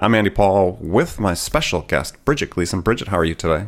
I'm 0.00 0.14
Andy 0.14 0.30
Paul 0.30 0.78
with 0.80 1.18
my 1.18 1.34
special 1.34 1.80
guest, 1.80 2.24
Bridget 2.24 2.50
Gleason. 2.50 2.82
Bridget, 2.82 3.08
how 3.08 3.18
are 3.18 3.24
you 3.24 3.34
today? 3.34 3.66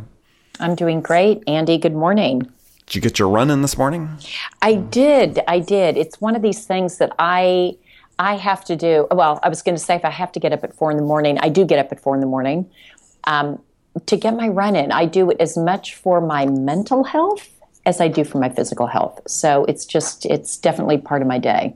I'm 0.61 0.77
doing 0.77 1.01
great. 1.01 1.43
Andy, 1.48 1.77
good 1.77 1.95
morning. 1.95 2.48
Did 2.87 2.95
you 2.95 3.01
get 3.01 3.19
your 3.19 3.29
run 3.29 3.51
in 3.51 3.62
this 3.62 3.77
morning? 3.77 4.16
I 4.62 4.74
did. 4.74 5.41
I 5.48 5.59
did. 5.59 5.97
It's 5.97 6.21
one 6.21 6.37
of 6.37 6.43
these 6.43 6.66
things 6.66 6.98
that 6.98 7.12
I 7.19 7.77
I 8.21 8.37
have 8.37 8.65
to 8.66 8.77
do. 8.77 9.09
Well, 9.11 9.41
I 9.43 9.48
was 9.48 9.61
going 9.62 9.74
to 9.74 9.83
say 9.83 9.97
if 9.97 10.05
I 10.05 10.11
have 10.11 10.30
to 10.33 10.38
get 10.38 10.52
up 10.52 10.62
at 10.62 10.73
four 10.73 10.93
in 10.93 10.98
the 10.98 11.02
morning, 11.02 11.37
I 11.41 11.48
do 11.48 11.65
get 11.65 11.80
up 11.80 11.91
at 11.91 11.98
four 11.98 12.15
in 12.15 12.21
the 12.21 12.29
morning 12.29 12.71
um, 13.24 13.60
to 14.07 14.16
get 14.16 14.37
my 14.37 14.47
run 14.47 14.77
in. 14.77 14.93
I 14.93 15.07
do 15.07 15.30
it 15.30 15.37
as 15.41 15.57
much 15.57 15.97
for 15.97 16.21
my 16.21 16.47
mental 16.47 17.02
health 17.02 17.49
as 17.87 18.01
I 18.01 18.07
do 18.07 18.23
for 18.23 18.38
my 18.38 18.51
physical 18.51 18.87
health. 18.87 19.21
So 19.27 19.65
it's 19.65 19.85
just 19.85 20.27
it's 20.27 20.59
definitely 20.59 20.99
part 20.99 21.23
of 21.23 21.29
my 21.29 21.38
day. 21.38 21.74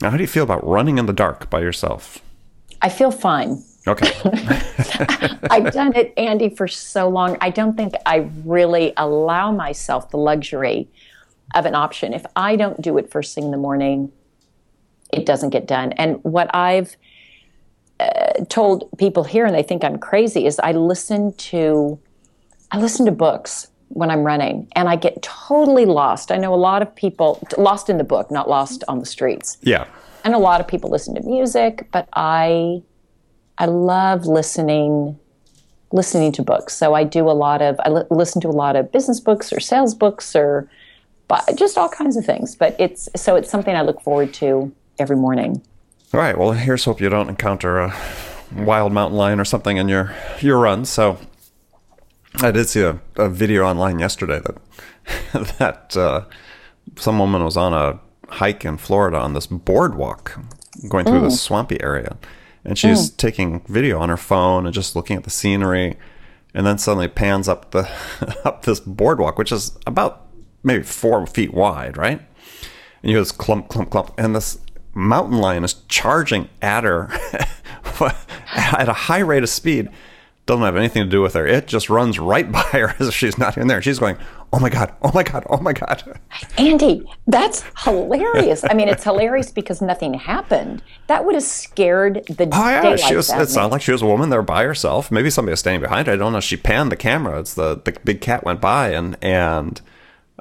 Now, 0.00 0.08
how 0.08 0.16
do 0.16 0.22
you 0.22 0.28
feel 0.28 0.44
about 0.44 0.66
running 0.66 0.96
in 0.96 1.04
the 1.04 1.12
dark 1.12 1.50
by 1.50 1.60
yourself? 1.60 2.20
I 2.80 2.88
feel 2.88 3.10
fine. 3.10 3.62
Okay. 3.86 4.12
I've 5.50 5.72
done 5.72 5.94
it, 5.96 6.14
Andy, 6.16 6.48
for 6.48 6.68
so 6.68 7.08
long. 7.08 7.36
I 7.40 7.50
don't 7.50 7.76
think 7.76 7.94
I 8.06 8.28
really 8.44 8.92
allow 8.96 9.50
myself 9.50 10.10
the 10.10 10.18
luxury 10.18 10.88
of 11.54 11.66
an 11.66 11.74
option. 11.74 12.12
If 12.12 12.24
I 12.36 12.56
don't 12.56 12.80
do 12.80 12.96
it 12.98 13.10
first 13.10 13.34
thing 13.34 13.44
in 13.44 13.50
the 13.50 13.56
morning, 13.56 14.12
it 15.12 15.26
doesn't 15.26 15.50
get 15.50 15.66
done. 15.66 15.92
And 15.92 16.22
what 16.22 16.54
I've 16.54 16.96
uh, 17.98 18.44
told 18.48 18.88
people 18.98 19.24
here, 19.24 19.46
and 19.46 19.54
they 19.54 19.62
think 19.62 19.84
I'm 19.84 19.98
crazy, 19.98 20.46
is 20.46 20.58
I 20.58 20.72
listen 20.72 21.34
to 21.34 21.98
I 22.70 22.78
listen 22.78 23.04
to 23.04 23.12
books 23.12 23.68
when 23.88 24.10
I'm 24.10 24.22
running, 24.22 24.68
and 24.74 24.88
I 24.88 24.96
get 24.96 25.22
totally 25.22 25.84
lost. 25.84 26.32
I 26.32 26.38
know 26.38 26.54
a 26.54 26.56
lot 26.56 26.80
of 26.80 26.94
people 26.94 27.46
lost 27.58 27.90
in 27.90 27.98
the 27.98 28.04
book, 28.04 28.30
not 28.30 28.48
lost 28.48 28.82
on 28.88 28.98
the 28.98 29.06
streets. 29.06 29.58
Yeah. 29.60 29.86
And 30.24 30.34
a 30.34 30.38
lot 30.38 30.60
of 30.60 30.68
people 30.68 30.88
listen 30.88 31.14
to 31.16 31.22
music, 31.22 31.88
but 31.92 32.08
I 32.14 32.82
I 33.58 33.66
love 33.66 34.26
listening 34.26 35.18
listening 35.92 36.32
to 36.32 36.42
books. 36.42 36.74
So 36.74 36.94
I 36.94 37.04
do 37.04 37.28
a 37.28 37.32
lot 37.32 37.62
of 37.62 37.78
I 37.84 37.90
li- 37.90 38.04
listen 38.10 38.40
to 38.42 38.48
a 38.48 38.50
lot 38.50 38.76
of 38.76 38.90
business 38.90 39.20
books 39.20 39.52
or 39.52 39.60
sales 39.60 39.94
books 39.94 40.34
or 40.34 40.68
just 41.54 41.78
all 41.78 41.88
kinds 41.88 42.16
of 42.16 42.24
things. 42.24 42.56
But 42.56 42.76
it's 42.78 43.08
so 43.16 43.36
it's 43.36 43.50
something 43.50 43.74
I 43.74 43.82
look 43.82 44.00
forward 44.02 44.34
to 44.34 44.72
every 44.98 45.16
morning. 45.16 45.62
All 46.12 46.20
right. 46.20 46.36
Well, 46.36 46.52
here's 46.52 46.84
hope 46.84 47.00
you 47.00 47.08
don't 47.08 47.28
encounter 47.28 47.78
a 47.78 47.94
wild 48.54 48.92
mountain 48.92 49.16
lion 49.16 49.40
or 49.40 49.44
something 49.44 49.76
in 49.76 49.88
your 49.88 50.14
your 50.40 50.58
run. 50.58 50.84
So 50.84 51.18
I 52.36 52.50
did 52.50 52.68
see 52.68 52.82
a, 52.82 53.00
a 53.16 53.28
video 53.28 53.64
online 53.64 53.98
yesterday 53.98 54.40
that 54.40 55.58
that 55.58 55.96
uh, 55.96 56.24
some 56.96 57.18
woman 57.18 57.44
was 57.44 57.56
on 57.56 57.72
a 57.72 58.00
hike 58.34 58.64
in 58.64 58.78
Florida 58.78 59.18
on 59.18 59.34
this 59.34 59.46
boardwalk 59.46 60.38
going 60.88 61.04
through 61.04 61.20
mm. 61.20 61.24
this 61.24 61.40
swampy 61.40 61.80
area 61.82 62.16
and 62.64 62.78
she's 62.78 63.10
mm. 63.10 63.16
taking 63.16 63.60
video 63.66 63.98
on 63.98 64.08
her 64.08 64.16
phone 64.16 64.66
and 64.66 64.74
just 64.74 64.96
looking 64.96 65.16
at 65.16 65.24
the 65.24 65.30
scenery 65.30 65.96
and 66.54 66.66
then 66.66 66.78
suddenly 66.78 67.08
pans 67.08 67.48
up 67.48 67.70
the 67.70 67.90
up 68.44 68.62
this 68.62 68.80
boardwalk 68.80 69.38
which 69.38 69.52
is 69.52 69.76
about 69.86 70.28
maybe 70.62 70.82
four 70.82 71.26
feet 71.26 71.52
wide 71.52 71.96
right 71.96 72.20
and 72.20 73.10
you 73.10 73.10
hear 73.10 73.20
this 73.20 73.32
clump 73.32 73.68
clump 73.68 73.90
clump 73.90 74.12
and 74.18 74.34
this 74.34 74.58
mountain 74.94 75.38
lion 75.38 75.64
is 75.64 75.74
charging 75.88 76.48
at 76.60 76.84
her 76.84 77.08
at 78.54 78.88
a 78.88 78.92
high 78.92 79.18
rate 79.18 79.42
of 79.42 79.48
speed 79.48 79.88
doesn't 80.46 80.64
have 80.64 80.76
anything 80.76 81.04
to 81.04 81.08
do 81.08 81.22
with 81.22 81.34
her. 81.34 81.46
It 81.46 81.66
just 81.66 81.88
runs 81.88 82.18
right 82.18 82.50
by 82.52 82.62
her 82.62 82.94
as 82.98 83.08
if 83.08 83.14
she's 83.14 83.38
not 83.38 83.56
in 83.56 83.68
there. 83.68 83.82
She's 83.82 83.98
going, 83.98 84.18
"Oh 84.52 84.58
my 84.58 84.68
god! 84.68 84.94
Oh 85.02 85.10
my 85.12 85.22
god! 85.22 85.44
Oh 85.48 85.58
my 85.58 85.72
god!" 85.72 86.20
Andy, 86.58 87.04
that's 87.26 87.64
hilarious. 87.84 88.64
I 88.70 88.74
mean, 88.74 88.88
it's 88.88 89.04
hilarious 89.04 89.50
because 89.50 89.80
nothing 89.80 90.14
happened. 90.14 90.82
That 91.06 91.24
would 91.24 91.34
have 91.34 91.44
scared 91.44 92.24
the. 92.26 92.48
Oh 92.52 92.68
yeah, 92.68 92.96
she 92.96 93.16
was. 93.16 93.30
It 93.30 93.48
sounded 93.48 93.72
like 93.72 93.82
she 93.82 93.92
was 93.92 94.02
a 94.02 94.06
woman 94.06 94.30
there 94.30 94.42
by 94.42 94.64
herself. 94.64 95.10
Maybe 95.10 95.30
somebody 95.30 95.52
was 95.52 95.60
standing 95.60 95.80
behind 95.82 96.06
her. 96.06 96.12
I 96.12 96.16
don't 96.16 96.32
know. 96.32 96.40
She 96.40 96.56
panned 96.56 96.92
the 96.92 96.96
camera. 96.96 97.40
It's 97.40 97.54
the 97.54 97.80
the 97.84 97.96
big 98.04 98.20
cat 98.20 98.44
went 98.44 98.60
by 98.60 98.90
and 98.90 99.16
and 99.22 99.80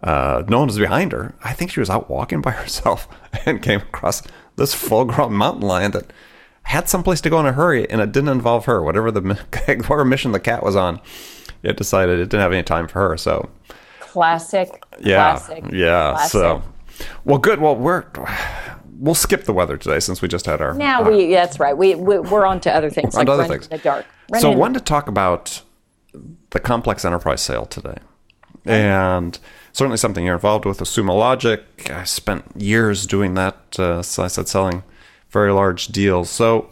uh, 0.03 0.43
no 0.47 0.59
one 0.59 0.67
was 0.67 0.79
behind 0.79 1.11
her. 1.11 1.33
I 1.43 1.53
think 1.53 1.71
she 1.71 1.79
was 1.79 1.89
out 1.89 2.09
walking 2.09 2.41
by 2.41 2.51
herself 2.61 3.07
and 3.45 3.61
came 3.61 3.81
across 3.81 4.23
this 4.55 4.73
full 4.73 5.05
grown 5.05 5.33
mountain 5.33 5.67
lion 5.67 5.91
that 5.91 6.11
had 6.63 6.87
someplace 6.87 7.21
to 7.21 7.29
go 7.29 7.39
in 7.39 7.45
a 7.45 7.53
hurry 7.53 7.89
and 7.89 8.01
it 8.01 8.11
didn't 8.11 8.29
involve 8.29 8.65
her. 8.65 8.81
Whatever 8.81 9.11
the 9.11 9.21
whatever 9.67 10.05
mission 10.05 10.31
the 10.31 10.39
cat 10.39 10.63
was 10.63 10.75
on, 10.75 10.99
it 11.63 11.77
decided 11.77 12.19
it 12.19 12.25
didn't 12.25 12.41
have 12.41 12.53
any 12.53 12.63
time 12.63 12.87
for 12.87 13.09
her. 13.09 13.17
So 13.17 13.49
classic. 14.11 14.83
Yeah. 14.99 15.37
Classic, 15.37 15.63
yeah. 15.71 16.11
Classic. 16.11 16.31
So 16.31 16.63
well, 17.23 17.37
good. 17.37 17.59
Well, 17.61 17.75
we're 17.75 18.05
we'll 18.99 19.15
skip 19.15 19.45
the 19.45 19.53
weather 19.53 19.77
today 19.77 19.99
since 19.99 20.21
we 20.21 20.27
just 20.27 20.45
had 20.45 20.61
our. 20.61 20.73
Now 20.73 21.09
we 21.09 21.31
that's 21.31 21.59
right. 21.59 21.77
We, 21.77 21.95
we 21.95 22.15
are 22.17 22.45
on 22.45 22.59
to 22.61 22.73
other 22.73 22.89
things 22.89 23.13
like 23.15 23.29
other 23.29 23.45
things. 23.45 23.67
in 23.67 23.77
the 23.77 23.83
dark. 23.83 24.05
Run 24.29 24.41
so 24.41 24.51
I 24.51 24.55
wanted 24.55 24.79
to 24.79 24.85
talk 24.85 25.07
about 25.07 25.61
the 26.49 26.59
complex 26.59 27.05
enterprise 27.05 27.41
sale 27.41 27.65
today, 27.65 27.97
and 28.65 29.39
certainly 29.71 29.97
something 29.97 30.25
you're 30.25 30.35
involved 30.35 30.65
with, 30.65 30.79
Sumo 30.79 31.17
Logic. 31.17 31.63
I 31.89 32.03
spent 32.03 32.45
years 32.55 33.07
doing 33.07 33.35
that. 33.35 33.79
Uh, 33.79 34.01
so 34.01 34.23
I 34.23 34.27
said 34.27 34.47
selling 34.47 34.83
very 35.29 35.51
large 35.51 35.87
deals. 35.87 36.29
So 36.29 36.69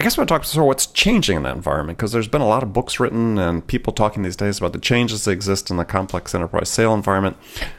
I 0.00 0.04
guess 0.04 0.16
I 0.16 0.20
want 0.20 0.28
to 0.28 0.34
talk 0.34 0.54
about 0.54 0.66
what's 0.66 0.86
changing 0.86 1.38
in 1.38 1.42
that 1.42 1.56
environment 1.56 1.98
because 1.98 2.12
there's 2.12 2.28
been 2.28 2.40
a 2.40 2.46
lot 2.46 2.62
of 2.62 2.72
books 2.72 3.00
written 3.00 3.36
and 3.36 3.66
people 3.66 3.92
talking 3.92 4.22
these 4.22 4.36
days 4.36 4.58
about 4.58 4.72
the 4.72 4.78
changes 4.78 5.24
that 5.24 5.32
exist 5.32 5.70
in 5.70 5.76
the 5.76 5.84
complex 5.84 6.36
enterprise 6.36 6.68
sale 6.68 6.94
environment. 6.94 7.36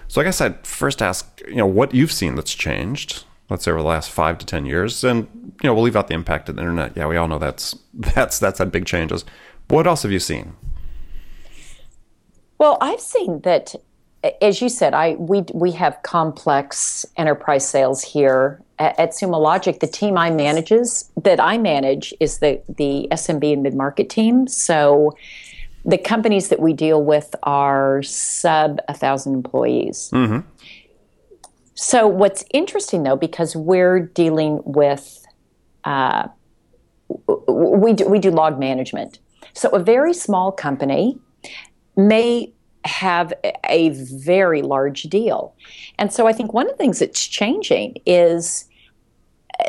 So 0.10 0.20
I 0.20 0.26
guess 0.26 0.42
I'd 0.42 0.68
first 0.68 1.02
ask, 1.02 1.42
you 1.48 1.56
know, 1.56 1.66
what 1.66 1.94
you've 1.94 2.12
seen 2.12 2.36
that's 2.36 2.54
changed, 2.54 3.24
let's 3.50 3.64
say 3.64 3.72
over 3.72 3.80
the 3.80 3.88
last 3.88 4.12
five 4.12 4.38
to 4.40 4.46
ten 4.46 4.66
years, 4.66 5.02
and 5.06 5.30
you 5.64 5.70
know, 5.70 5.74
we'll 5.74 5.84
leave 5.84 5.96
out 5.96 6.10
the 6.10 6.14
impact 6.14 6.50
of 6.50 6.58
the 6.58 6.62
internet. 6.62 6.98
Yeah, 6.98 7.08
we 7.08 7.16
all 7.16 7.30
know 7.30 7.40
that's 7.40 7.78
that's 7.94 8.38
that's 8.38 8.60
had 8.60 8.70
big 8.70 8.86
changes. 8.86 9.24
What 9.70 9.88
else 9.88 10.04
have 10.04 10.12
you 10.12 10.20
seen? 10.20 10.58
Well, 12.58 12.78
I've 12.82 13.00
seen 13.00 13.40
that 13.42 13.76
as 14.42 14.62
you 14.62 14.68
said, 14.68 14.94
I 14.94 15.16
we 15.16 15.44
we 15.54 15.72
have 15.72 16.02
complex 16.04 17.06
enterprise 17.16 17.68
sales 17.68 18.04
here 18.04 18.62
at, 18.80 19.12
Sumo 19.12 19.40
Logic. 19.40 19.80
The 19.80 19.88
team 19.88 20.18
I 20.18 20.32
manages 20.32 21.12
that 21.22 21.40
I 21.40 21.58
manage 21.58 22.14
is 22.20 22.40
the 22.40 22.62
the 22.70 23.08
SMB 23.12 23.54
and 23.54 23.64
mid 23.64 23.76
market 23.76 24.10
team. 24.10 24.48
So 24.48 25.16
the 25.86 25.98
companies 25.98 26.50
that 26.50 26.60
we 26.60 26.74
deal 26.74 27.04
with 27.04 27.36
are 27.44 28.02
sub 28.04 28.80
a 28.88 28.94
thousand 28.94 29.34
employees. 29.34 30.10
Mm-hmm. 30.14 30.48
So 31.76 32.08
what's 32.08 32.44
interesting 32.52 33.04
though, 33.04 33.16
because 33.16 33.56
we're 33.56 34.00
dealing 34.00 34.62
with 34.66 35.26
uh, 35.84 36.28
we 37.48 37.94
do, 37.94 38.08
we 38.08 38.20
do 38.20 38.32
log 38.32 38.60
management. 38.60 39.20
So 39.54 39.70
a 39.70 39.80
very 39.80 40.14
small 40.14 40.52
company 40.52 41.18
may 41.96 42.54
have 42.86 43.34
a 43.68 43.90
very 43.90 44.62
large 44.62 45.04
deal. 45.04 45.54
And 45.98 46.14
so 46.14 46.28
I 46.28 46.34
think 46.34 46.54
one 46.54 46.68
of 46.68 46.72
the 46.72 46.78
things 46.78 47.00
that's 47.00 47.26
changing 47.26 47.98
is 48.06 48.69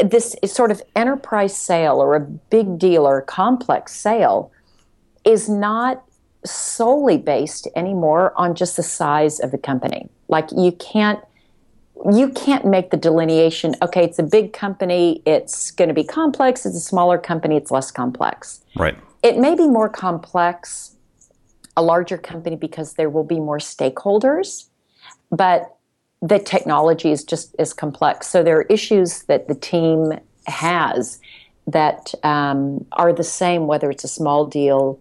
this 0.04 0.36
sort 0.46 0.70
of 0.70 0.82
enterprise 0.94 1.56
sale 1.56 1.96
or 1.96 2.14
a 2.14 2.20
big 2.20 2.78
deal 2.78 3.06
or 3.06 3.18
a 3.18 3.22
complex 3.22 3.94
sale 3.94 4.52
is 5.24 5.48
not 5.48 6.04
solely 6.44 7.18
based 7.18 7.68
anymore 7.76 8.32
on 8.36 8.54
just 8.54 8.76
the 8.76 8.82
size 8.82 9.40
of 9.40 9.50
the 9.50 9.58
company. 9.58 10.08
Like 10.28 10.48
you 10.56 10.72
can't 10.72 11.20
you 12.12 12.30
can't 12.30 12.64
make 12.64 12.90
the 12.90 12.96
delineation, 12.96 13.74
okay, 13.82 14.02
it's 14.02 14.18
a 14.18 14.22
big 14.22 14.54
company, 14.54 15.20
it's 15.26 15.70
going 15.70 15.88
to 15.88 15.94
be 15.94 16.02
complex, 16.02 16.64
it's 16.64 16.74
a 16.74 16.80
smaller 16.80 17.18
company, 17.18 17.56
it's 17.56 17.70
less 17.70 17.90
complex. 17.90 18.64
Right. 18.74 18.96
It 19.22 19.36
may 19.36 19.54
be 19.54 19.68
more 19.68 19.90
complex 19.90 20.96
a 21.76 21.82
larger 21.82 22.16
company 22.16 22.56
because 22.56 22.94
there 22.94 23.10
will 23.10 23.24
be 23.24 23.38
more 23.38 23.58
stakeholders, 23.58 24.66
but 25.30 25.76
the 26.22 26.38
technology 26.38 27.10
is 27.10 27.24
just 27.24 27.54
as 27.58 27.72
complex. 27.72 28.28
So 28.28 28.42
there 28.42 28.58
are 28.58 28.62
issues 28.62 29.22
that 29.24 29.48
the 29.48 29.54
team 29.54 30.12
has 30.46 31.20
that 31.66 32.12
um, 32.22 32.84
are 32.92 33.12
the 33.12 33.24
same 33.24 33.66
whether 33.66 33.90
it's 33.90 34.04
a 34.04 34.08
small 34.08 34.44
deal 34.46 35.00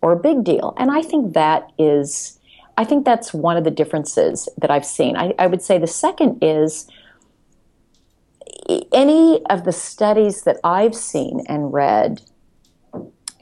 or 0.00 0.12
a 0.12 0.16
big 0.16 0.44
deal. 0.44 0.74
And 0.76 0.90
I 0.90 1.02
think 1.02 1.34
that 1.34 1.70
is, 1.78 2.38
I 2.76 2.84
think 2.84 3.04
that's 3.04 3.34
one 3.34 3.56
of 3.56 3.64
the 3.64 3.70
differences 3.70 4.48
that 4.58 4.70
I've 4.70 4.86
seen. 4.86 5.16
I, 5.16 5.34
I 5.38 5.46
would 5.46 5.62
say 5.62 5.78
the 5.78 5.86
second 5.86 6.42
is 6.42 6.86
any 8.92 9.44
of 9.46 9.64
the 9.64 9.72
studies 9.72 10.42
that 10.42 10.58
I've 10.64 10.94
seen 10.94 11.44
and 11.48 11.72
read 11.72 12.22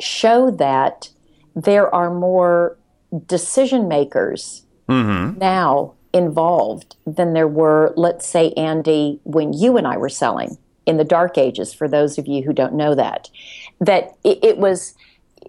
show 0.00 0.50
that 0.50 1.10
there 1.54 1.92
are 1.94 2.12
more 2.12 2.76
decision 3.26 3.86
makers 3.88 4.64
now 5.38 5.94
involved 6.12 6.96
than 7.06 7.32
there 7.32 7.48
were, 7.48 7.92
let's 7.96 8.26
say, 8.26 8.52
Andy, 8.52 9.20
when 9.24 9.52
you 9.52 9.76
and 9.76 9.86
I 9.86 9.96
were 9.96 10.08
selling 10.08 10.58
in 10.84 10.96
the 10.96 11.04
dark 11.04 11.38
ages, 11.38 11.72
for 11.72 11.88
those 11.88 12.18
of 12.18 12.26
you 12.26 12.42
who 12.42 12.52
don't 12.52 12.74
know 12.74 12.94
that. 12.94 13.30
That 13.80 14.16
it, 14.24 14.38
it 14.42 14.58
was, 14.58 14.94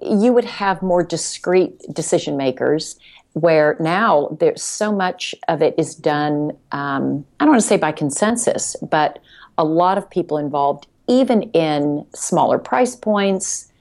you 0.01 0.31
would 0.33 0.45
have 0.45 0.81
more 0.81 1.04
discrete 1.04 1.80
decision 1.94 2.38
makers 2.38 2.98
where 3.33 3.75
now 3.80 4.36
there's 4.39 4.62
so 4.62 4.92
much 4.92 5.33
of 5.48 5.62
it 5.62 5.74
is 5.77 5.95
done 5.95 6.51
um, 6.71 7.25
i 7.39 7.45
don't 7.45 7.54
want 7.54 7.62
to 7.62 7.68
say 7.68 7.77
by 7.77 7.92
consensus 7.92 8.75
but 8.89 9.19
a 9.57 9.65
lot 9.65 9.98
of 9.98 10.10
people 10.10 10.38
involved 10.38 10.88
even 11.07 11.44
in 11.51 12.06
smaller 12.13 12.57
price 12.60 12.95
points 12.95 13.71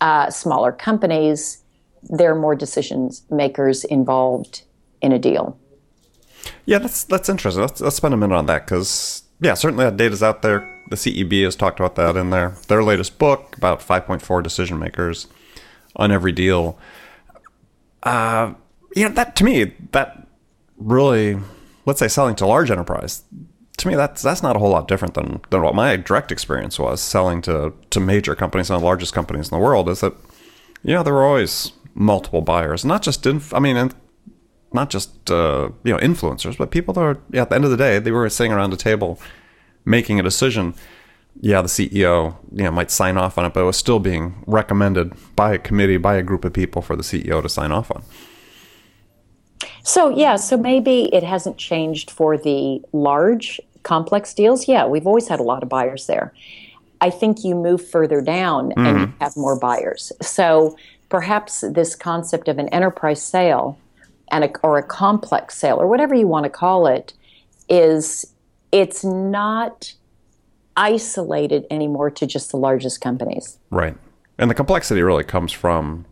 uh, 0.00 0.28
smaller 0.30 0.72
companies 0.72 1.62
there 2.02 2.32
are 2.32 2.38
more 2.38 2.54
decision 2.54 3.10
makers 3.30 3.84
involved 3.84 4.62
in 5.00 5.12
a 5.12 5.18
deal 5.18 5.56
Yeah, 6.66 6.78
that's 6.78 7.04
that's 7.04 7.28
interesting. 7.28 7.62
Let's, 7.62 7.80
let's 7.80 7.96
spend 7.96 8.14
a 8.14 8.16
minute 8.16 8.34
on 8.34 8.46
that 8.46 8.66
because 8.66 9.22
yeah, 9.40 9.54
certainly 9.54 9.84
that 9.84 9.96
data's 9.96 10.22
out 10.22 10.42
there. 10.42 10.74
The 10.90 10.96
CEB 10.96 11.44
has 11.44 11.54
talked 11.54 11.80
about 11.80 11.96
that 11.96 12.16
in 12.16 12.30
their 12.30 12.54
their 12.68 12.82
latest 12.82 13.18
book 13.18 13.56
about 13.56 13.80
5.4 13.80 14.42
decision 14.42 14.78
makers 14.78 15.26
on 15.96 16.10
every 16.10 16.32
deal. 16.32 16.78
Uh, 18.02 18.54
you 18.94 19.08
know 19.08 19.14
that 19.14 19.36
to 19.36 19.44
me 19.44 19.74
that 19.92 20.26
really, 20.78 21.38
let's 21.84 21.98
say 21.98 22.08
selling 22.08 22.36
to 22.36 22.46
large 22.46 22.70
enterprise. 22.70 23.24
To 23.78 23.88
me, 23.88 23.94
that's 23.94 24.22
that's 24.22 24.42
not 24.42 24.56
a 24.56 24.58
whole 24.58 24.70
lot 24.70 24.88
different 24.88 25.14
than, 25.14 25.40
than 25.50 25.62
what 25.62 25.74
my 25.74 25.96
direct 25.96 26.32
experience 26.32 26.78
was 26.78 27.00
selling 27.00 27.42
to, 27.42 27.72
to 27.90 28.00
major 28.00 28.34
companies, 28.34 28.70
of 28.70 28.80
the 28.80 28.84
largest 28.84 29.14
companies 29.14 29.50
in 29.50 29.56
the 29.56 29.62
world. 29.62 29.88
Is 29.88 30.00
that 30.00 30.14
you 30.82 30.94
know 30.94 31.02
there 31.02 31.14
were 31.14 31.24
always 31.24 31.72
multiple 31.94 32.40
buyers, 32.40 32.84
not 32.84 33.02
just 33.02 33.24
in. 33.26 33.42
I 33.52 33.60
mean, 33.60 33.76
in, 33.76 33.92
not 34.72 34.90
just 34.90 35.30
uh, 35.30 35.70
you 35.84 35.92
know 35.92 35.98
influencers, 35.98 36.56
but 36.56 36.70
people 36.70 36.94
that 36.94 37.00
are 37.00 37.18
yeah, 37.30 37.42
at 37.42 37.50
the 37.50 37.54
end 37.54 37.64
of 37.64 37.70
the 37.70 37.76
day 37.76 37.98
they 37.98 38.10
were 38.10 38.28
sitting 38.28 38.52
around 38.52 38.72
a 38.72 38.76
table 38.76 39.18
making 39.84 40.20
a 40.20 40.22
decision. 40.22 40.74
Yeah, 41.40 41.62
the 41.62 41.68
CEO 41.68 42.36
you 42.52 42.64
know 42.64 42.70
might 42.70 42.90
sign 42.90 43.16
off 43.16 43.38
on 43.38 43.44
it, 43.44 43.54
but 43.54 43.60
it 43.60 43.64
was 43.64 43.76
still 43.76 44.00
being 44.00 44.42
recommended 44.46 45.12
by 45.36 45.54
a 45.54 45.58
committee, 45.58 45.96
by 45.96 46.16
a 46.16 46.22
group 46.22 46.44
of 46.44 46.52
people 46.52 46.82
for 46.82 46.96
the 46.96 47.02
CEO 47.02 47.42
to 47.42 47.48
sign 47.48 47.72
off 47.72 47.90
on. 47.90 48.02
So, 49.88 50.10
yeah, 50.10 50.36
so 50.36 50.58
maybe 50.58 51.04
it 51.14 51.22
hasn't 51.22 51.56
changed 51.56 52.10
for 52.10 52.36
the 52.36 52.82
large 52.92 53.58
complex 53.84 54.34
deals. 54.34 54.68
Yeah, 54.68 54.86
we've 54.86 55.06
always 55.06 55.28
had 55.28 55.40
a 55.40 55.42
lot 55.42 55.62
of 55.62 55.70
buyers 55.70 56.06
there. 56.06 56.34
I 57.00 57.08
think 57.08 57.42
you 57.42 57.54
move 57.54 57.88
further 57.88 58.20
down 58.20 58.72
and 58.76 59.00
you 59.00 59.12
have 59.20 59.34
more 59.34 59.58
buyers. 59.58 60.12
So, 60.20 60.76
perhaps 61.08 61.62
this 61.62 61.94
concept 61.94 62.48
of 62.48 62.58
an 62.58 62.68
enterprise 62.68 63.22
sale 63.22 63.78
and 64.30 64.44
a, 64.44 64.50
or 64.62 64.78
a 64.78 64.82
complex 64.82 65.56
sale 65.56 65.76
or 65.76 65.86
whatever 65.86 66.14
you 66.14 66.26
want 66.26 66.44
to 66.44 66.50
call 66.50 66.86
it 66.86 67.14
is 67.68 68.32
it's 68.72 69.04
not 69.04 69.94
isolated 70.76 71.66
anymore 71.70 72.10
to 72.10 72.26
just 72.26 72.50
the 72.50 72.56
largest 72.56 73.00
companies. 73.00 73.58
Right. 73.70 73.96
And 74.38 74.50
the 74.50 74.54
complexity 74.54 75.02
really 75.02 75.24
comes 75.24 75.52
from 75.52 76.06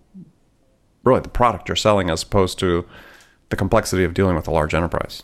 really 1.04 1.20
the 1.20 1.28
product 1.28 1.68
you're 1.68 1.76
selling 1.76 2.10
as 2.10 2.22
opposed 2.22 2.58
to 2.58 2.86
the 3.48 3.56
complexity 3.56 4.02
of 4.02 4.12
dealing 4.12 4.34
with 4.34 4.48
a 4.48 4.50
large 4.50 4.74
enterprise. 4.74 5.22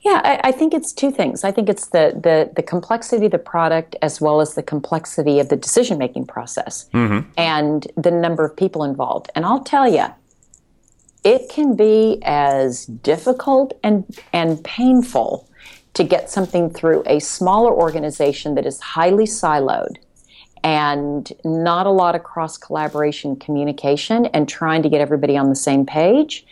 Yeah, 0.00 0.20
I, 0.24 0.48
I 0.48 0.52
think 0.52 0.74
it's 0.74 0.92
two 0.92 1.10
things. 1.10 1.44
I 1.44 1.52
think 1.52 1.68
it's 1.68 1.88
the, 1.88 2.12
the 2.14 2.50
the 2.54 2.62
complexity 2.62 3.26
of 3.26 3.32
the 3.32 3.38
product 3.38 3.94
as 4.02 4.20
well 4.20 4.40
as 4.40 4.54
the 4.54 4.62
complexity 4.62 5.38
of 5.38 5.48
the 5.48 5.56
decision 5.56 5.98
making 5.98 6.26
process 6.26 6.88
mm-hmm. 6.92 7.28
and 7.36 7.86
the 7.96 8.10
number 8.10 8.44
of 8.44 8.56
people 8.56 8.84
involved. 8.84 9.30
And 9.34 9.44
I'll 9.44 9.64
tell 9.64 9.88
you, 9.88 10.06
it 11.26 11.48
can 11.48 11.74
be 11.74 12.20
as 12.22 12.86
difficult 12.86 13.72
and 13.82 14.04
and 14.32 14.62
painful 14.62 15.50
to 15.94 16.04
get 16.04 16.30
something 16.30 16.70
through 16.70 17.02
a 17.04 17.18
smaller 17.18 17.72
organization 17.72 18.54
that 18.54 18.64
is 18.64 18.78
highly 18.78 19.24
siloed 19.24 19.96
and 20.62 21.32
not 21.44 21.84
a 21.84 21.90
lot 21.90 22.14
of 22.14 22.22
cross 22.22 22.56
collaboration 22.56 23.34
communication 23.34 24.26
and 24.26 24.48
trying 24.48 24.84
to 24.84 24.88
get 24.88 25.00
everybody 25.00 25.36
on 25.36 25.48
the 25.48 25.56
same 25.56 25.84
page 25.84 26.46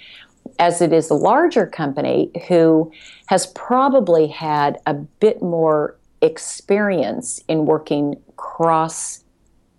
as 0.59 0.83
it 0.83 0.93
is 0.93 1.09
a 1.09 1.15
larger 1.15 1.67
company 1.67 2.33
who 2.49 2.91
has 3.27 3.47
probably 3.49 4.27
had 4.27 4.79
a 4.87 4.95
bit 4.95 5.41
more 5.41 5.97
experience 6.21 7.41
in 7.47 7.65
working 7.65 8.21
cross 8.37 9.24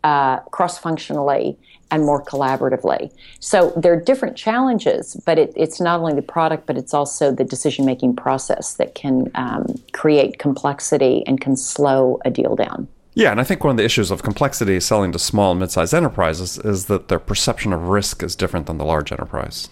uh, 0.06 0.38
cross 0.52 0.78
functionally 0.78 1.58
and 1.90 2.04
more 2.04 2.24
collaboratively. 2.24 3.12
So 3.40 3.74
there 3.76 3.92
are 3.94 4.00
different 4.00 4.38
challenges, 4.38 5.16
but 5.26 5.40
it, 5.40 5.52
it's 5.56 5.82
not 5.82 6.00
only 6.00 6.14
the 6.14 6.22
product, 6.22 6.68
but 6.68 6.78
it's 6.78 6.94
also 6.94 7.32
the 7.32 7.44
decision 7.44 7.86
making 7.86 8.16
process 8.16 8.76
that 8.76 8.94
can 8.94 9.32
um, 9.34 9.66
create 9.94 10.38
complexity 10.38 11.24
and 11.26 11.42
can 11.42 11.58
slow 11.58 12.20
a 12.24 12.30
deal 12.30 12.56
down. 12.56 12.88
Yeah, 13.16 13.32
and 13.32 13.40
I 13.40 13.44
think 13.44 13.64
one 13.64 13.72
of 13.72 13.78
the 13.78 13.86
issues 13.86 14.12
of 14.12 14.22
complexity 14.22 14.80
selling 14.80 15.12
to 15.14 15.20
small 15.20 15.52
and 15.52 15.60
mid-sized 15.60 15.94
enterprises 15.94 16.60
is 16.60 16.86
that 16.86 17.08
their 17.08 17.20
perception 17.20 17.74
of 17.74 17.88
risk 17.88 18.22
is 18.22 18.36
different 18.36 18.68
than 18.68 18.78
the 18.78 18.86
large 18.86 19.12
enterprise. 19.12 19.70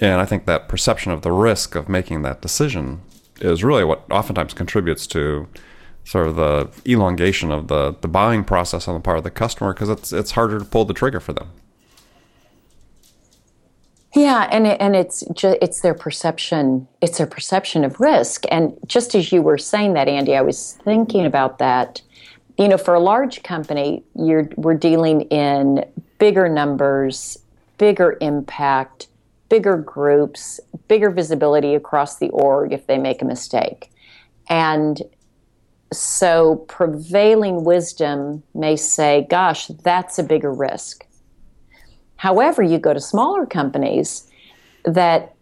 And 0.00 0.20
I 0.20 0.26
think 0.26 0.46
that 0.46 0.68
perception 0.68 1.10
of 1.10 1.22
the 1.22 1.32
risk 1.32 1.74
of 1.74 1.88
making 1.88 2.22
that 2.22 2.40
decision 2.40 3.00
is 3.40 3.64
really 3.64 3.82
what 3.82 4.04
oftentimes 4.10 4.54
contributes 4.54 5.06
to 5.08 5.48
sort 6.04 6.26
of 6.28 6.36
the 6.36 6.68
elongation 6.86 7.50
of 7.50 7.68
the, 7.68 7.94
the 8.00 8.08
buying 8.08 8.44
process 8.44 8.88
on 8.88 8.94
the 8.94 9.00
part 9.00 9.18
of 9.18 9.24
the 9.24 9.30
customer 9.30 9.72
because 9.72 9.88
it's 9.88 10.12
it's 10.12 10.32
harder 10.32 10.58
to 10.58 10.64
pull 10.64 10.84
the 10.84 10.94
trigger 10.94 11.20
for 11.20 11.32
them. 11.32 11.50
Yeah, 14.14 14.46
and 14.50 14.66
it, 14.66 14.76
and 14.78 14.94
it's 14.94 15.24
ju- 15.32 15.56
it's 15.62 15.80
their 15.80 15.94
perception. 15.94 16.86
It's 17.00 17.16
their 17.16 17.26
perception 17.26 17.82
of 17.84 17.98
risk. 17.98 18.44
And 18.50 18.76
just 18.86 19.14
as 19.14 19.32
you 19.32 19.40
were 19.40 19.56
saying 19.56 19.94
that, 19.94 20.06
Andy, 20.06 20.36
I 20.36 20.42
was 20.42 20.78
thinking 20.84 21.24
about 21.24 21.58
that. 21.58 22.02
You 22.58 22.68
know, 22.68 22.76
for 22.76 22.92
a 22.92 23.00
large 23.00 23.42
company, 23.42 24.04
you're 24.14 24.50
we're 24.56 24.74
dealing 24.74 25.22
in 25.22 25.86
bigger 26.18 26.48
numbers, 26.48 27.38
bigger 27.78 28.18
impact, 28.20 29.08
bigger 29.48 29.78
groups, 29.78 30.60
bigger 30.88 31.10
visibility 31.10 31.74
across 31.74 32.18
the 32.18 32.28
org 32.30 32.72
if 32.72 32.86
they 32.86 32.98
make 32.98 33.22
a 33.22 33.24
mistake, 33.24 33.90
and 34.50 35.00
so 35.98 36.56
prevailing 36.68 37.64
wisdom 37.64 38.42
may 38.54 38.76
say, 38.76 39.26
"Gosh, 39.28 39.68
that's 39.68 40.18
a 40.18 40.22
bigger 40.22 40.52
risk." 40.52 41.06
However, 42.16 42.62
you 42.62 42.78
go 42.78 42.94
to 42.94 43.00
smaller 43.00 43.46
companies 43.46 44.30
that, 44.84 45.34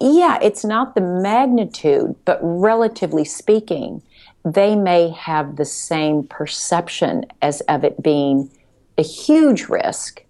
yeah, 0.00 0.38
it's 0.42 0.64
not 0.64 0.94
the 0.94 1.00
magnitude, 1.00 2.16
but 2.24 2.38
relatively 2.42 3.24
speaking, 3.24 4.02
they 4.44 4.74
may 4.76 5.10
have 5.10 5.56
the 5.56 5.64
same 5.64 6.24
perception 6.24 7.26
as 7.42 7.60
of 7.62 7.84
it 7.84 8.02
being 8.02 8.50
a 8.98 9.02
huge 9.02 9.68
risk 9.68 10.24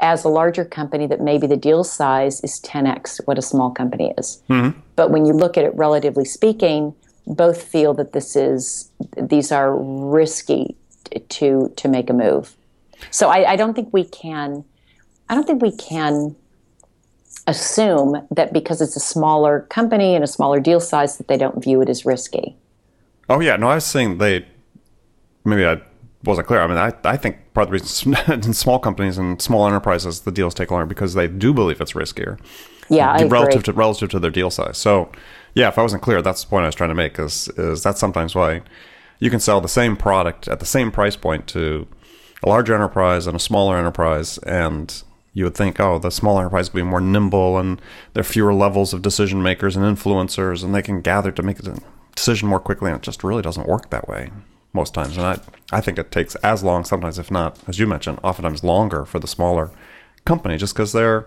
as 0.00 0.24
a 0.24 0.28
larger 0.28 0.64
company 0.64 1.06
that 1.06 1.20
maybe 1.20 1.46
the 1.46 1.56
deal 1.56 1.84
size 1.84 2.40
is 2.42 2.60
10x 2.60 3.20
what 3.24 3.38
a 3.38 3.42
small 3.42 3.70
company 3.70 4.12
is. 4.18 4.42
Mm-hmm. 4.50 4.78
But 4.96 5.10
when 5.10 5.24
you 5.24 5.32
look 5.32 5.56
at 5.56 5.64
it 5.64 5.74
relatively 5.76 6.24
speaking, 6.24 6.94
both 7.26 7.62
feel 7.62 7.94
that 7.94 8.12
this 8.12 8.36
is 8.36 8.90
these 9.16 9.52
are 9.52 9.76
risky 9.76 10.76
to 11.28 11.72
to 11.76 11.88
make 11.88 12.10
a 12.10 12.12
move. 12.12 12.56
So 13.10 13.28
I, 13.28 13.52
I 13.52 13.56
don't 13.56 13.74
think 13.74 13.92
we 13.92 14.04
can 14.04 14.64
I 15.28 15.34
don't 15.34 15.46
think 15.46 15.62
we 15.62 15.76
can 15.76 16.36
assume 17.46 18.26
that 18.30 18.52
because 18.52 18.80
it's 18.80 18.96
a 18.96 19.00
smaller 19.00 19.60
company 19.70 20.14
and 20.14 20.22
a 20.22 20.26
smaller 20.26 20.60
deal 20.60 20.80
size 20.80 21.18
that 21.18 21.28
they 21.28 21.36
don't 21.36 21.62
view 21.62 21.80
it 21.80 21.88
as 21.88 22.04
risky. 22.04 22.56
Oh 23.28 23.40
yeah, 23.40 23.56
no, 23.56 23.68
I 23.68 23.76
was 23.76 23.86
saying 23.86 24.18
they 24.18 24.46
maybe 25.44 25.64
I 25.64 25.80
wasn't 26.24 26.46
clear. 26.46 26.60
I 26.60 26.66
mean, 26.66 26.78
I, 26.78 26.92
I 27.04 27.16
think 27.16 27.38
part 27.54 27.68
of 27.68 27.68
the 27.68 27.72
reason 27.72 28.16
in 28.32 28.52
small 28.52 28.78
companies 28.78 29.18
and 29.18 29.40
small 29.40 29.66
enterprises 29.66 30.20
the 30.20 30.32
deals 30.32 30.54
take 30.54 30.70
longer 30.70 30.86
because 30.86 31.14
they 31.14 31.28
do 31.28 31.52
believe 31.52 31.80
it's 31.80 31.92
riskier. 31.92 32.38
Yeah, 32.88 33.10
I 33.10 33.24
relative 33.24 33.62
to 33.64 33.72
relative 33.72 34.10
to 34.10 34.18
their 34.18 34.30
deal 34.30 34.50
size. 34.50 34.76
So, 34.76 35.10
yeah, 35.54 35.68
if 35.68 35.78
I 35.78 35.82
wasn't 35.82 36.02
clear, 36.02 36.22
that's 36.22 36.42
the 36.44 36.48
point 36.48 36.64
I 36.64 36.66
was 36.66 36.74
trying 36.74 36.90
to 36.90 36.94
make. 36.94 37.18
Is 37.18 37.48
is 37.56 37.82
that's 37.82 38.00
sometimes 38.00 38.34
why 38.34 38.62
you 39.18 39.30
can 39.30 39.40
sell 39.40 39.60
the 39.60 39.68
same 39.68 39.96
product 39.96 40.48
at 40.48 40.60
the 40.60 40.66
same 40.66 40.90
price 40.90 41.16
point 41.16 41.46
to 41.48 41.86
a 42.42 42.48
larger 42.48 42.74
enterprise 42.74 43.26
and 43.26 43.36
a 43.36 43.40
smaller 43.40 43.76
enterprise, 43.76 44.38
and 44.38 45.02
you 45.34 45.44
would 45.44 45.54
think, 45.54 45.80
oh, 45.80 45.98
the 45.98 46.10
smaller 46.10 46.42
enterprise 46.42 46.72
will 46.72 46.80
be 46.80 46.86
more 46.86 47.00
nimble 47.00 47.56
and 47.56 47.80
there 48.12 48.20
are 48.20 48.24
fewer 48.24 48.52
levels 48.52 48.92
of 48.92 49.00
decision 49.00 49.42
makers 49.42 49.76
and 49.76 49.84
influencers, 49.84 50.62
and 50.62 50.74
they 50.74 50.82
can 50.82 51.00
gather 51.00 51.32
to 51.32 51.42
make 51.42 51.58
a 51.60 51.78
decision 52.14 52.48
more 52.48 52.60
quickly. 52.60 52.90
And 52.90 52.98
it 52.98 53.02
just 53.02 53.24
really 53.24 53.42
doesn't 53.42 53.68
work 53.68 53.90
that 53.90 54.08
way 54.08 54.30
most 54.72 54.94
times. 54.94 55.16
And 55.16 55.26
I 55.26 55.38
I 55.70 55.80
think 55.80 55.98
it 55.98 56.10
takes 56.10 56.34
as 56.36 56.62
long, 56.62 56.84
sometimes 56.84 57.18
if 57.18 57.30
not, 57.30 57.58
as 57.68 57.78
you 57.78 57.86
mentioned, 57.86 58.18
oftentimes 58.22 58.64
longer 58.64 59.04
for 59.04 59.18
the 59.18 59.28
smaller 59.28 59.70
company, 60.24 60.56
just 60.56 60.74
because 60.74 60.92
they're 60.92 61.26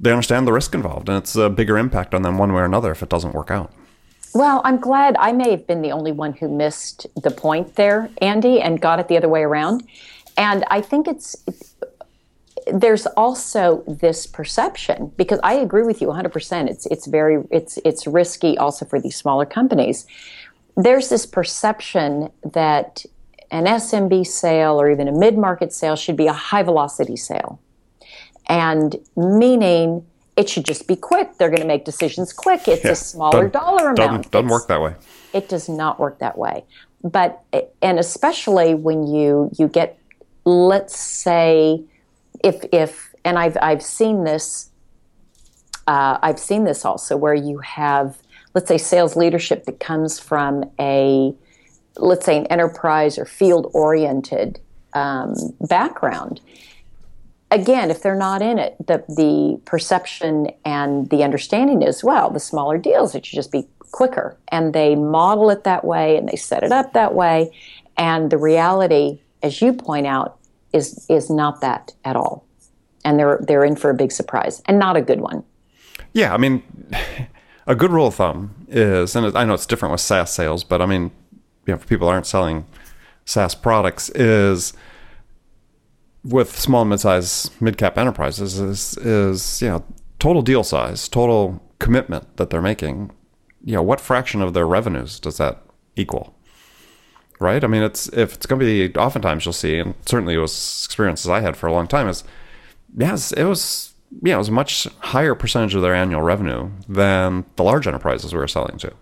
they 0.00 0.10
understand 0.10 0.46
the 0.46 0.52
risk 0.52 0.74
involved, 0.74 1.08
and 1.08 1.18
it's 1.18 1.36
a 1.36 1.48
bigger 1.48 1.78
impact 1.78 2.14
on 2.14 2.22
them 2.22 2.38
one 2.38 2.52
way 2.52 2.62
or 2.62 2.64
another 2.64 2.90
if 2.90 3.02
it 3.02 3.08
doesn't 3.08 3.34
work 3.34 3.50
out. 3.50 3.72
Well, 4.34 4.60
I'm 4.64 4.78
glad 4.78 5.16
I 5.18 5.30
may 5.30 5.52
have 5.52 5.66
been 5.66 5.80
the 5.80 5.92
only 5.92 6.10
one 6.10 6.32
who 6.32 6.48
missed 6.48 7.06
the 7.14 7.30
point 7.30 7.76
there, 7.76 8.10
Andy, 8.18 8.60
and 8.60 8.80
got 8.80 8.98
it 8.98 9.06
the 9.06 9.16
other 9.16 9.28
way 9.28 9.42
around. 9.42 9.86
And 10.36 10.64
I 10.70 10.80
think 10.80 11.06
it's 11.06 11.36
there's 12.72 13.06
also 13.06 13.84
this 13.86 14.26
perception 14.26 15.12
because 15.16 15.38
I 15.42 15.54
agree 15.54 15.82
with 15.82 16.00
you 16.00 16.08
100%. 16.08 16.68
It's 16.68 16.86
it's 16.86 17.06
very 17.06 17.44
it's 17.50 17.78
it's 17.84 18.06
risky 18.06 18.56
also 18.58 18.84
for 18.84 19.00
these 19.00 19.16
smaller 19.16 19.46
companies. 19.46 20.06
There's 20.76 21.08
this 21.08 21.26
perception 21.26 22.30
that 22.42 23.04
an 23.50 23.66
SMB 23.66 24.26
sale 24.26 24.80
or 24.80 24.90
even 24.90 25.06
a 25.06 25.12
mid-market 25.12 25.72
sale 25.72 25.94
should 25.94 26.16
be 26.16 26.26
a 26.26 26.32
high 26.32 26.64
velocity 26.64 27.16
sale. 27.16 27.60
And 28.46 28.96
meaning 29.16 30.04
it 30.36 30.48
should 30.48 30.64
just 30.64 30.88
be 30.88 30.96
quick. 30.96 31.38
They're 31.38 31.48
going 31.48 31.62
to 31.62 31.66
make 31.66 31.84
decisions 31.84 32.32
quick. 32.32 32.66
It's 32.66 32.84
yeah. 32.84 32.90
a 32.92 32.96
smaller 32.96 33.48
dollar 33.48 33.90
amount. 33.90 33.96
Doesn't, 33.96 34.30
doesn't 34.30 34.48
work 34.48 34.68
that 34.68 34.80
way. 34.80 34.94
It 35.32 35.48
does 35.48 35.68
not 35.68 35.98
work 35.98 36.18
that 36.18 36.36
way. 36.36 36.64
But 37.02 37.42
and 37.82 37.98
especially 37.98 38.74
when 38.74 39.06
you 39.06 39.50
you 39.58 39.68
get 39.68 39.98
let's 40.44 40.98
say 40.98 41.82
if 42.42 42.64
if 42.72 43.14
and 43.24 43.38
I've 43.38 43.56
I've 43.60 43.82
seen 43.82 44.24
this 44.24 44.70
uh, 45.86 46.18
I've 46.22 46.38
seen 46.38 46.64
this 46.64 46.84
also 46.84 47.16
where 47.16 47.34
you 47.34 47.58
have 47.58 48.16
let's 48.54 48.68
say 48.68 48.78
sales 48.78 49.16
leadership 49.16 49.64
that 49.66 49.80
comes 49.80 50.18
from 50.18 50.64
a 50.80 51.34
let's 51.96 52.24
say 52.24 52.38
an 52.38 52.46
enterprise 52.46 53.18
or 53.18 53.26
field 53.26 53.70
oriented 53.74 54.60
um, 54.94 55.34
background 55.60 56.40
again, 57.54 57.90
if 57.90 58.02
they're 58.02 58.16
not 58.16 58.42
in 58.42 58.58
it, 58.58 58.76
the 58.86 59.04
the 59.08 59.60
perception 59.64 60.50
and 60.64 61.08
the 61.10 61.22
understanding 61.22 61.82
is 61.82 62.04
well, 62.04 62.30
the 62.30 62.40
smaller 62.40 62.76
deals 62.76 63.14
it 63.14 63.24
should 63.24 63.36
just 63.36 63.52
be 63.52 63.66
quicker, 63.92 64.36
and 64.48 64.74
they 64.74 64.94
model 64.96 65.50
it 65.50 65.64
that 65.64 65.84
way 65.84 66.16
and 66.16 66.28
they 66.28 66.36
set 66.36 66.62
it 66.62 66.72
up 66.72 66.92
that 66.92 67.14
way, 67.14 67.50
and 67.96 68.30
the 68.30 68.38
reality, 68.38 69.20
as 69.42 69.62
you 69.62 69.72
point 69.72 70.06
out, 70.06 70.38
is 70.72 71.06
is 71.08 71.30
not 71.30 71.60
that 71.60 71.92
at 72.04 72.16
all, 72.16 72.44
and 73.04 73.18
they're 73.18 73.38
they're 73.46 73.64
in 73.64 73.76
for 73.76 73.90
a 73.90 73.94
big 73.94 74.12
surprise 74.12 74.60
and 74.66 74.78
not 74.78 74.96
a 74.96 75.02
good 75.02 75.20
one. 75.20 75.44
Yeah, 76.12 76.34
I 76.34 76.36
mean, 76.36 76.62
a 77.66 77.74
good 77.74 77.92
rule 77.92 78.08
of 78.08 78.16
thumb 78.16 78.66
is, 78.68 79.16
and 79.16 79.36
I 79.36 79.44
know 79.44 79.54
it's 79.54 79.66
different 79.66 79.92
with 79.92 80.00
SaaS 80.00 80.32
sales, 80.32 80.64
but 80.64 80.82
I 80.82 80.86
mean, 80.86 81.10
you 81.66 81.72
know, 81.72 81.78
for 81.78 81.86
people 81.86 82.08
aren't 82.08 82.26
selling 82.26 82.66
SaaS 83.24 83.54
products, 83.54 84.10
is 84.10 84.74
with 86.24 86.58
small, 86.58 86.84
mid-size, 86.84 87.50
mid-cap 87.60 87.98
enterprises 87.98 88.58
is 88.58 88.96
is 88.98 89.62
you 89.62 89.68
know 89.68 89.84
total 90.18 90.42
deal 90.42 90.64
size, 90.64 91.08
total 91.08 91.62
commitment 91.78 92.36
that 92.36 92.50
they're 92.50 92.62
making. 92.62 93.12
You 93.64 93.74
know, 93.74 93.82
what 93.82 94.00
fraction 94.00 94.42
of 94.42 94.54
their 94.54 94.66
revenues 94.66 95.20
does 95.20 95.38
that 95.38 95.62
equal? 95.96 96.34
Right? 97.40 97.62
I 97.62 97.66
mean, 97.66 97.82
it's 97.82 98.08
if 98.08 98.34
it's 98.34 98.46
going 98.46 98.60
to 98.60 98.66
be. 98.66 98.98
Oftentimes, 98.98 99.44
you'll 99.44 99.52
see, 99.52 99.78
and 99.78 99.94
certainly 100.06 100.34
it 100.34 100.38
was 100.38 100.84
experiences 100.86 101.28
I 101.28 101.40
had 101.40 101.56
for 101.56 101.66
a 101.66 101.72
long 101.72 101.86
time. 101.86 102.08
Is 102.08 102.24
yes, 102.96 103.32
it 103.32 103.44
was 103.44 103.94
yeah, 104.22 104.34
it 104.34 104.38
was 104.38 104.48
a 104.48 104.52
much 104.52 104.86
higher 105.00 105.34
percentage 105.34 105.74
of 105.74 105.82
their 105.82 105.94
annual 105.94 106.22
revenue 106.22 106.70
than 106.88 107.44
the 107.56 107.64
large 107.64 107.86
enterprises 107.86 108.32
we 108.32 108.38
were 108.38 108.48
selling 108.48 108.78
to. 108.78 108.92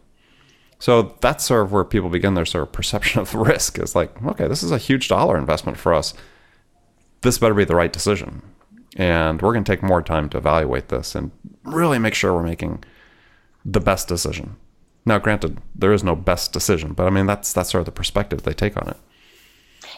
So 0.78 1.16
that's 1.20 1.44
sort 1.44 1.62
of 1.62 1.72
where 1.72 1.84
people 1.84 2.08
begin 2.08 2.34
their 2.34 2.46
sort 2.46 2.62
of 2.62 2.72
perception 2.72 3.20
of 3.20 3.34
risk 3.36 3.78
is 3.78 3.94
like, 3.94 4.20
okay, 4.24 4.48
this 4.48 4.64
is 4.64 4.72
a 4.72 4.78
huge 4.78 5.08
dollar 5.08 5.38
investment 5.38 5.78
for 5.78 5.94
us 5.94 6.14
this 7.22 7.38
better 7.38 7.54
be 7.54 7.64
the 7.64 7.74
right 7.74 7.92
decision. 7.92 8.42
And 8.96 9.40
we're 9.40 9.52
going 9.52 9.64
to 9.64 9.72
take 9.72 9.82
more 9.82 10.02
time 10.02 10.28
to 10.30 10.38
evaluate 10.38 10.88
this 10.88 11.14
and 11.14 11.30
really 11.64 11.98
make 11.98 12.14
sure 12.14 12.34
we're 12.34 12.42
making 12.42 12.84
the 13.64 13.80
best 13.80 14.06
decision. 14.06 14.56
Now, 15.04 15.18
granted, 15.18 15.58
there 15.74 15.92
is 15.92 16.04
no 16.04 16.14
best 16.14 16.52
decision, 16.52 16.92
but 16.92 17.06
I 17.06 17.10
mean 17.10 17.26
that's 17.26 17.52
that's 17.52 17.70
sort 17.70 17.80
of 17.80 17.86
the 17.86 17.92
perspective 17.92 18.42
they 18.42 18.52
take 18.52 18.76
on 18.76 18.88
it. 18.88 18.96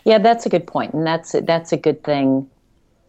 Yeah, 0.04 0.18
that's 0.18 0.46
a 0.46 0.48
good 0.48 0.66
point, 0.66 0.94
and 0.94 1.06
that's 1.06 1.34
that's 1.42 1.72
a 1.72 1.76
good 1.76 2.02
thing 2.04 2.48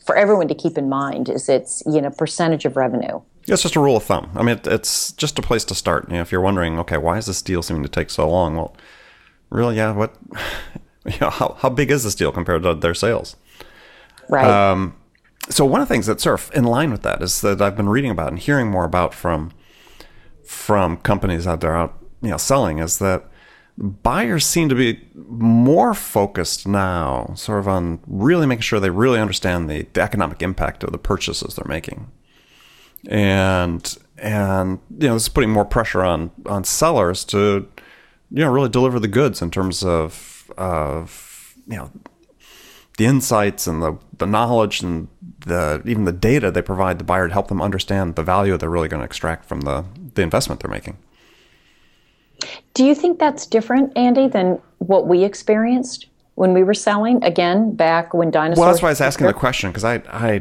for 0.05 0.15
everyone 0.15 0.48
to 0.50 0.55
keep 0.55 0.77
in 0.77 0.89
mind. 0.89 1.29
Is 1.29 1.48
it's 1.48 1.84
you 1.86 2.01
know 2.01 2.10
percentage 2.10 2.65
of 2.65 2.75
revenue. 2.75 3.22
It's 3.48 3.62
just 3.62 3.75
a 3.75 3.79
rule 3.79 3.95
of 3.95 4.03
thumb. 4.03 4.29
I 4.36 4.43
mean, 4.43 4.60
it's 4.65 5.12
just 5.13 5.39
a 5.39 5.41
place 5.41 5.63
to 5.65 5.75
start. 5.75 6.10
You 6.10 6.15
know, 6.15 6.22
if 6.22 6.31
you're 6.31 6.41
wondering, 6.41 6.79
okay, 6.79 6.98
why 6.98 7.17
is 7.17 7.27
this 7.27 7.41
deal 7.41 7.62
seeming 7.62 7.84
to 7.84 7.89
take 7.89 8.10
so 8.10 8.27
long? 8.29 8.55
Well, 8.55 8.75
really, 9.51 9.77
yeah. 9.77 9.91
What, 9.91 10.15
you 11.05 11.17
know, 11.22 11.29
how 11.29 11.55
how 11.60 11.69
big 11.69 11.91
is 11.91 12.03
this 12.03 12.15
deal 12.15 12.31
compared 12.31 12.63
to 12.63 12.74
their 12.74 12.93
sales? 12.93 13.38
Right. 14.29 14.46
Um, 14.46 14.96
so 15.50 15.65
one 15.65 15.82
of 15.82 15.88
the 15.88 15.94
things 15.94 16.08
that's 16.08 16.24
sort 16.24 16.39
of 16.39 16.51
in 16.55 16.63
line 16.63 16.91
with 16.91 17.03
that 17.03 17.22
is 17.22 17.41
that 17.41 17.62
I've 17.62 17.77
been 17.77 17.89
reading 17.89 18.12
about 18.12 18.29
and 18.29 18.39
hearing 18.39 18.70
more 18.70 18.86
about 18.86 19.13
from 19.13 19.51
from 20.44 20.98
companies 20.98 21.48
out 21.48 21.62
there 21.62 21.75
out 21.75 21.98
you 22.22 22.29
know 22.29 22.38
selling 22.38 22.79
is 22.79 23.00
that 23.00 23.25
buyers 23.77 24.46
seem 24.46 24.70
to 24.70 24.75
be 24.75 25.01
more 25.13 25.94
focused 25.94 26.67
now, 26.67 27.34
sort 27.36 27.60
of 27.60 27.67
on 27.67 28.00
really 28.08 28.46
making 28.46 28.62
sure 28.62 28.79
they 28.79 28.89
really 28.89 29.20
understand 29.20 29.70
the, 29.70 29.88
the 29.94 30.01
economic 30.01 30.41
impact 30.41 30.84
of 30.84 30.91
the 30.91 30.98
purchases 30.98 31.55
they're 31.55 31.67
making, 31.67 32.10
and 33.08 33.98
and 34.17 34.79
you 34.98 35.08
know 35.08 35.13
this 35.13 35.24
is 35.24 35.29
putting 35.29 35.50
more 35.50 35.65
pressure 35.65 36.03
on 36.03 36.32
on 36.46 36.63
sellers 36.63 37.24
to 37.25 37.67
you 38.32 38.44
know 38.44 38.51
really 38.51 38.70
deliver 38.70 39.00
the 39.00 39.08
goods 39.08 39.41
in 39.41 39.51
terms 39.51 39.84
of 39.84 40.50
of 40.58 41.53
you 41.67 41.77
know 41.77 41.91
the 42.98 43.06
insights 43.06 43.68
and 43.68 43.82
the, 43.82 43.98
the 44.18 44.25
knowledge 44.25 44.82
and 44.82 45.08
the 45.46 45.82
even 45.86 46.06
the 46.06 46.12
data 46.12 46.50
they 46.50 46.62
provide 46.62 46.98
the 46.98 47.04
buyer 47.04 47.28
to 47.28 47.34
help 47.34 47.48
them 47.48 47.62
understand 47.62 48.16
the 48.16 48.24
value 48.24 48.58
they're 48.58 48.70
really 48.70 48.88
going 48.88 49.02
to 49.02 49.06
extract 49.06 49.46
from 49.46 49.62
the, 49.62 49.86
the 50.16 50.22
investment 50.22 50.62
they're 50.62 50.72
making. 50.72 50.98
Do 52.74 52.84
you 52.84 52.96
think 52.96 53.20
that's 53.20 53.46
different, 53.46 53.96
Andy, 53.98 54.28
than 54.28 54.62
what 54.80 55.08
we 55.08 55.24
experienced 55.24 56.08
when 56.36 56.54
we 56.54 56.64
were 56.64 56.74
selling? 56.74 57.24
Again, 57.24 57.75
back 57.75 58.14
when 58.14 58.32
dinosaurs. 58.32 58.60
Well, 58.60 58.70
that's 58.70 58.82
why 58.82 58.90
I 58.90 58.92
was 58.92 59.02
asking 59.02 59.28
the 59.28 59.34
question 59.34 59.70
because 59.70 59.84
I, 59.84 59.96
I, 60.08 60.34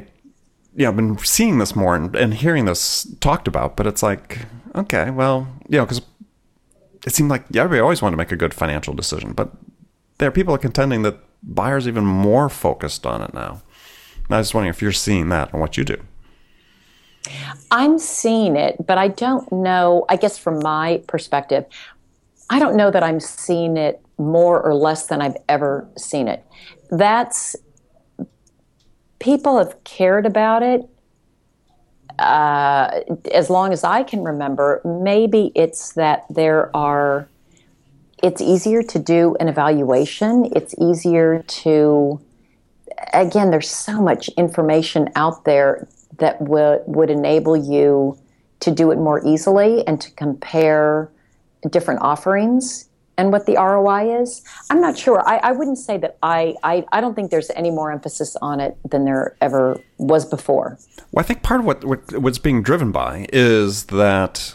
you 0.75 0.85
know, 0.85 0.89
I've 0.89 0.97
been 0.97 1.19
seeing 1.19 1.59
this 1.59 1.77
more 1.77 1.95
and, 1.95 2.15
and 2.17 2.35
hearing 2.35 2.65
this 2.65 3.07
talked 3.21 3.47
about, 3.47 3.77
but 3.77 3.87
it's 3.87 4.03
like, 4.03 4.41
okay, 4.75 5.11
well, 5.11 5.47
you 5.69 5.79
know, 5.79 5.85
because 5.85 6.03
it 7.07 7.15
seemed 7.15 7.31
like 7.31 7.45
everybody 7.55 7.81
always 7.81 8.03
wanted 8.03 8.15
to 8.15 8.19
make 8.19 8.33
a 8.33 8.37
good 8.37 8.55
financial 8.55 8.95
decision, 8.95 9.33
but 9.33 9.53
there 10.19 10.29
are 10.29 10.33
people 10.33 10.57
contending 10.59 11.03
that 11.03 11.19
buyers 11.47 11.87
even 11.87 12.05
more 12.05 12.49
focused 12.49 13.07
on 13.07 13.23
it 13.23 13.35
now. 13.35 13.63
I 14.31 14.39
was 14.39 14.55
wondering 14.55 14.71
if 14.71 14.81
you're 14.81 14.93
seeing 14.93 15.29
that 15.29 15.53
and 15.53 15.61
what 15.61 15.77
you 15.77 15.85
do. 15.85 15.99
I'm 17.71 17.99
seeing 17.99 18.57
it, 18.57 18.87
but 18.87 18.99
I 18.99 19.09
don't 19.09 19.51
know. 19.53 20.05
I 20.09 20.17
guess 20.17 20.39
from 20.39 20.61
my 20.61 21.03
perspective, 21.07 21.67
I 22.51 22.59
don't 22.59 22.77
know 22.77 22.91
that 22.91 23.03
I'm 23.03 23.21
seeing 23.21 23.77
it 23.77 24.01
more 24.19 24.63
or 24.63 24.75
less 24.75 25.07
than 25.07 25.21
I've 25.21 25.37
ever 25.49 25.89
seen 25.97 26.29
it. 26.29 26.45
That's 26.91 27.57
people 29.19 29.59
have 29.59 29.83
cared 29.85 30.27
about 30.27 30.63
it 30.63 30.83
uh, 32.19 33.01
as 33.33 33.51
long 33.51 33.73
as 33.73 33.85
I 33.85 34.03
can 34.03 34.23
remember. 34.23 34.81
Maybe 34.85 35.51
it's 35.55 35.95
that 35.95 36.27
there 36.31 36.75
are 36.77 37.29
it's 38.25 38.41
easier 38.41 38.83
to 38.83 38.99
do 38.99 39.37
an 39.39 39.49
evaluation. 39.49 40.51
It's 40.57 40.75
easier 40.79 41.45
to, 41.47 42.19
again, 43.13 43.51
there's 43.51 43.69
so 43.69 44.01
much 44.01 44.29
information 44.31 45.11
out 45.15 45.45
there 45.45 45.87
that 46.19 46.41
would 46.41 46.83
would 46.87 47.11
enable 47.11 47.55
you 47.55 48.19
to 48.61 48.71
do 48.71 48.91
it 48.93 48.97
more 48.97 49.21
easily 49.27 49.87
and 49.87 50.01
to 50.01 50.11
compare 50.13 51.11
different 51.69 52.01
offerings 52.01 52.89
and 53.19 53.31
what 53.31 53.45
the 53.45 53.57
ROI 53.57 54.23
is. 54.23 54.43
I'm 54.71 54.81
not 54.81 54.97
sure. 54.97 55.23
I, 55.29 55.37
I 55.37 55.53
wouldn't 55.53 55.79
say 55.79 55.99
that 55.99 56.17
I, 56.23 56.55
I, 56.63 56.85
I 56.93 57.01
don't 57.03 57.15
think 57.15 57.31
there's 57.31 57.51
any 57.51 57.71
more 57.71 57.93
emphasis 57.93 58.37
on 58.41 58.59
it 58.59 58.77
than 58.89 59.05
there 59.05 59.37
ever 59.43 59.79
was 59.99 60.25
before. 60.25 60.79
Well, 61.13 61.23
I 61.23 61.27
think 61.27 61.43
part 61.43 61.61
of 61.61 61.67
what, 61.67 61.85
what 61.85 62.17
what's 62.19 62.39
being 62.39 62.63
driven 62.63 62.91
by 62.91 63.27
is 63.33 63.85
that, 63.87 64.55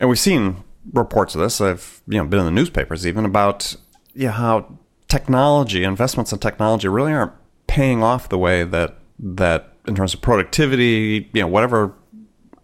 and 0.00 0.10
we've 0.10 0.18
seen 0.18 0.62
reports 0.92 1.34
of 1.34 1.40
this. 1.40 1.60
I've 1.60 2.02
you 2.06 2.18
know 2.18 2.26
been 2.26 2.40
in 2.40 2.46
the 2.46 2.50
newspapers 2.50 3.06
even 3.06 3.24
about 3.24 3.76
yeah 4.14 4.32
how 4.32 4.78
technology 5.08 5.84
investments 5.84 6.32
in 6.32 6.38
technology 6.38 6.88
really 6.88 7.12
aren't 7.12 7.32
paying 7.66 8.02
off 8.02 8.28
the 8.28 8.38
way 8.38 8.64
that 8.64 8.98
that 9.18 9.72
in 9.86 9.94
terms 9.94 10.14
of 10.14 10.20
productivity, 10.20 11.30
you 11.32 11.40
know 11.40 11.48
whatever 11.48 11.94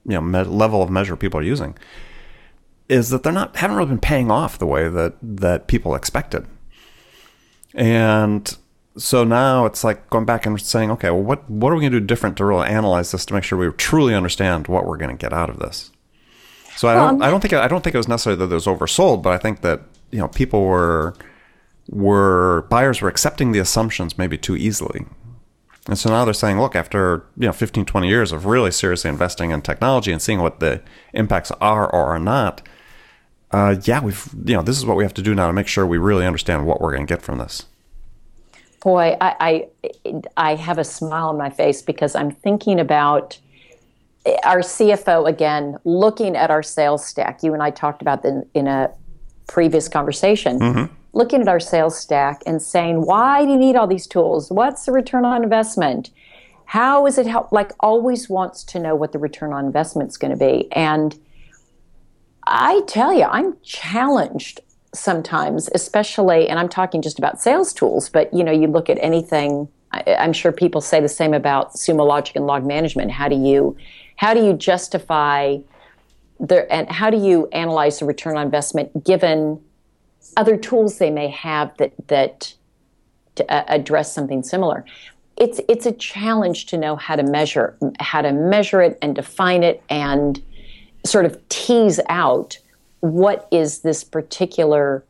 you 0.07 0.15
know 0.15 0.21
me- 0.21 0.43
level 0.45 0.83
of 0.83 0.91
measure 0.91 1.17
people 1.17 1.41
are 1.41 1.45
using 1.45 1.77
is 2.89 3.11
that 3.11 3.23
they're 3.23 3.33
not 3.33 3.57
haven't 3.57 3.77
really 3.77 3.89
been 3.89 4.01
paying 4.01 4.31
off 4.31 4.59
the 4.59 4.67
way 4.67 4.89
that 4.89 5.15
that 5.23 5.67
people 5.69 5.95
expected. 5.95 6.47
And 7.75 8.57
so 8.97 9.23
now 9.23 9.65
it's 9.65 9.85
like 9.85 10.11
going 10.11 10.25
back 10.25 10.45
and 10.45 10.61
saying, 10.61 10.91
okay, 10.91 11.11
well, 11.11 11.23
what 11.23 11.49
what 11.49 11.73
are 11.73 11.77
we 11.77 11.83
going 11.83 11.93
to 11.93 12.01
do 12.01 12.07
different 12.07 12.37
to 12.39 12.45
really 12.45 12.69
analyze 12.69 13.13
this 13.13 13.25
to 13.27 13.35
make 13.35 13.45
sure 13.45 13.59
we 13.59 13.71
truly 13.77 14.15
understand 14.15 14.67
what 14.67 14.87
we're 14.87 14.97
going 14.97 15.17
to 15.17 15.21
get 15.21 15.33
out 15.33 15.49
of 15.49 15.59
this? 15.59 15.93
So 16.81 16.89
I 16.89 16.95
don't, 16.95 17.21
I 17.21 17.29
don't 17.29 17.41
think 17.41 17.53
I 17.53 17.69
don't 17.69 17.85
think 17.85 17.95
it 17.95 17.99
was 17.99 18.09
necessarily 18.09 18.39
that 18.39 18.51
it 18.51 18.55
was 18.55 18.65
oversold, 18.65 19.23
but 19.23 19.35
I 19.35 19.37
think 19.37 19.61
that 19.61 19.83
you 20.11 20.19
know 20.19 20.29
people 20.29 20.65
were 20.65 21.13
were 21.91 22.67
buyers 22.71 23.03
were 23.03 23.09
accepting 23.11 23.53
the 23.53 23.59
assumptions 23.59 24.17
maybe 24.17 24.39
too 24.39 24.57
easily. 24.57 25.05
And 25.89 25.99
so 25.99 26.09
now 26.09 26.25
they're 26.25 26.33
saying, 26.33 26.59
look, 26.59 26.75
after 26.75 27.27
you 27.37 27.47
know 27.49 27.53
15, 27.53 27.85
20 27.85 28.09
years 28.09 28.33
of 28.33 28.47
really 28.47 28.71
seriously 28.71 29.11
investing 29.11 29.51
in 29.51 29.61
technology 29.61 30.11
and 30.11 30.23
seeing 30.23 30.41
what 30.41 30.61
the 30.61 30.81
impacts 31.13 31.51
are 31.61 31.85
or 31.85 32.07
are 32.07 32.19
not, 32.19 32.63
uh, 33.51 33.77
yeah, 33.85 34.01
we've 34.01 34.31
you 34.47 34.55
know 34.55 34.63
this 34.63 34.79
is 34.79 34.87
what 34.87 34.97
we 34.97 35.05
have 35.05 35.13
to 35.13 35.23
do 35.23 35.35
now 35.35 35.49
to 35.49 35.53
make 35.53 35.67
sure 35.67 35.87
we 35.87 35.99
really 35.99 36.25
understand 36.25 36.65
what 36.65 36.81
we're 36.81 36.93
going 36.93 37.07
to 37.07 37.15
get 37.15 37.21
from 37.21 37.37
this. 37.37 37.67
Boy, 38.83 39.19
I, 39.21 39.69
I, 39.85 40.13
I 40.39 40.55
have 40.55 40.79
a 40.79 40.85
smile 40.85 41.29
on 41.29 41.37
my 41.37 41.51
face 41.51 41.83
because 41.83 42.15
I'm 42.15 42.31
thinking 42.31 42.81
about 42.81 43.39
our 44.45 44.61
CFO 44.61 45.29
again, 45.29 45.77
looking 45.85 46.37
at 46.37 46.51
our 46.51 46.63
sales 46.63 47.05
stack. 47.05 47.43
You 47.43 47.55
and 47.55 47.63
I 47.63 47.71
talked 47.71 48.03
about 48.03 48.23
that 48.23 48.47
in 48.55 48.67
a 48.67 48.91
previous 49.47 49.89
conversation. 49.89 50.59
Mm-hmm. 50.59 50.95
Looking 51.13 51.41
at 51.41 51.49
our 51.49 51.61
sales 51.61 51.99
stack 51.99 52.43
and 52.47 52.63
saying, 52.63 53.05
why 53.05 53.45
do 53.45 53.51
you 53.51 53.57
need 53.57 53.75
all 53.75 53.89
these 53.89 54.07
tools? 54.07 54.51
What's 54.51 54.87
the 54.87 54.93
return 54.93 55.25
on 55.25 55.43
investment? 55.43 56.11
How 56.67 57.05
is 57.07 57.19
it 57.19 57.27
help? 57.27 57.51
Like, 57.51 57.73
always 57.81 58.29
wants 58.29 58.63
to 58.65 58.79
know 58.79 58.95
what 58.95 59.11
the 59.11 59.19
return 59.19 59.53
on 59.53 59.65
investment 59.67 60.11
is 60.11 60.17
going 60.17 60.31
to 60.31 60.37
be. 60.37 60.71
And 60.71 61.19
I 62.47 62.83
tell 62.87 63.13
you, 63.13 63.25
I'm 63.25 63.57
challenged 63.63 64.61
sometimes, 64.95 65.69
especially, 65.75 66.49
and 66.49 66.59
I'm 66.59 66.69
talking 66.69 67.03
just 67.03 67.19
about 67.19 67.41
sales 67.41 67.73
tools, 67.73 68.09
but 68.09 68.33
you 68.35 68.45
know, 68.45 68.53
you 68.53 68.67
look 68.67 68.91
at 68.91 68.99
anything. 69.01 69.69
I, 69.93 70.03
am 70.07 70.33
sure 70.33 70.53
people 70.53 70.81
say 70.81 71.01
the 71.01 71.09
same 71.09 71.35
about 71.35 71.75
Sumo 71.75 72.07
Logic 72.07 72.37
and 72.37 72.47
log 72.47 72.65
management. 72.65 73.11
How 73.11 73.29
do 73.29 73.37
you, 73.37 73.77
how 74.21 74.35
do 74.35 74.45
you 74.45 74.53
justify 74.53 75.57
the, 76.39 76.71
and 76.71 76.91
how 76.91 77.09
do 77.09 77.17
you 77.17 77.49
analyze 77.53 78.01
the 78.01 78.05
return 78.05 78.37
on 78.37 78.45
investment 78.45 79.03
given 79.03 79.59
other 80.37 80.59
tools 80.59 80.99
they 80.99 81.09
may 81.09 81.29
have 81.29 81.75
that 81.79 81.95
that 82.09 82.55
uh, 83.49 83.63
address 83.67 84.15
something 84.15 84.43
similar? 84.43 84.85
It's 85.39 85.59
it's 85.71 85.87
a 85.87 85.93
challenge 85.93 86.67
to 86.67 86.77
know 86.77 86.97
how 86.97 87.17
to 87.17 87.23
measure 87.23 87.79
how 87.99 88.21
to 88.21 88.31
measure 88.31 88.83
it 88.83 88.99
and 89.01 89.15
define 89.15 89.63
it 89.63 89.83
and 89.89 90.43
sort 91.07 91.25
of 91.25 91.49
tease 91.49 91.99
out 92.11 92.59
what 93.01 93.49
is 93.51 93.79
this 93.79 94.05
particular 94.05 95.03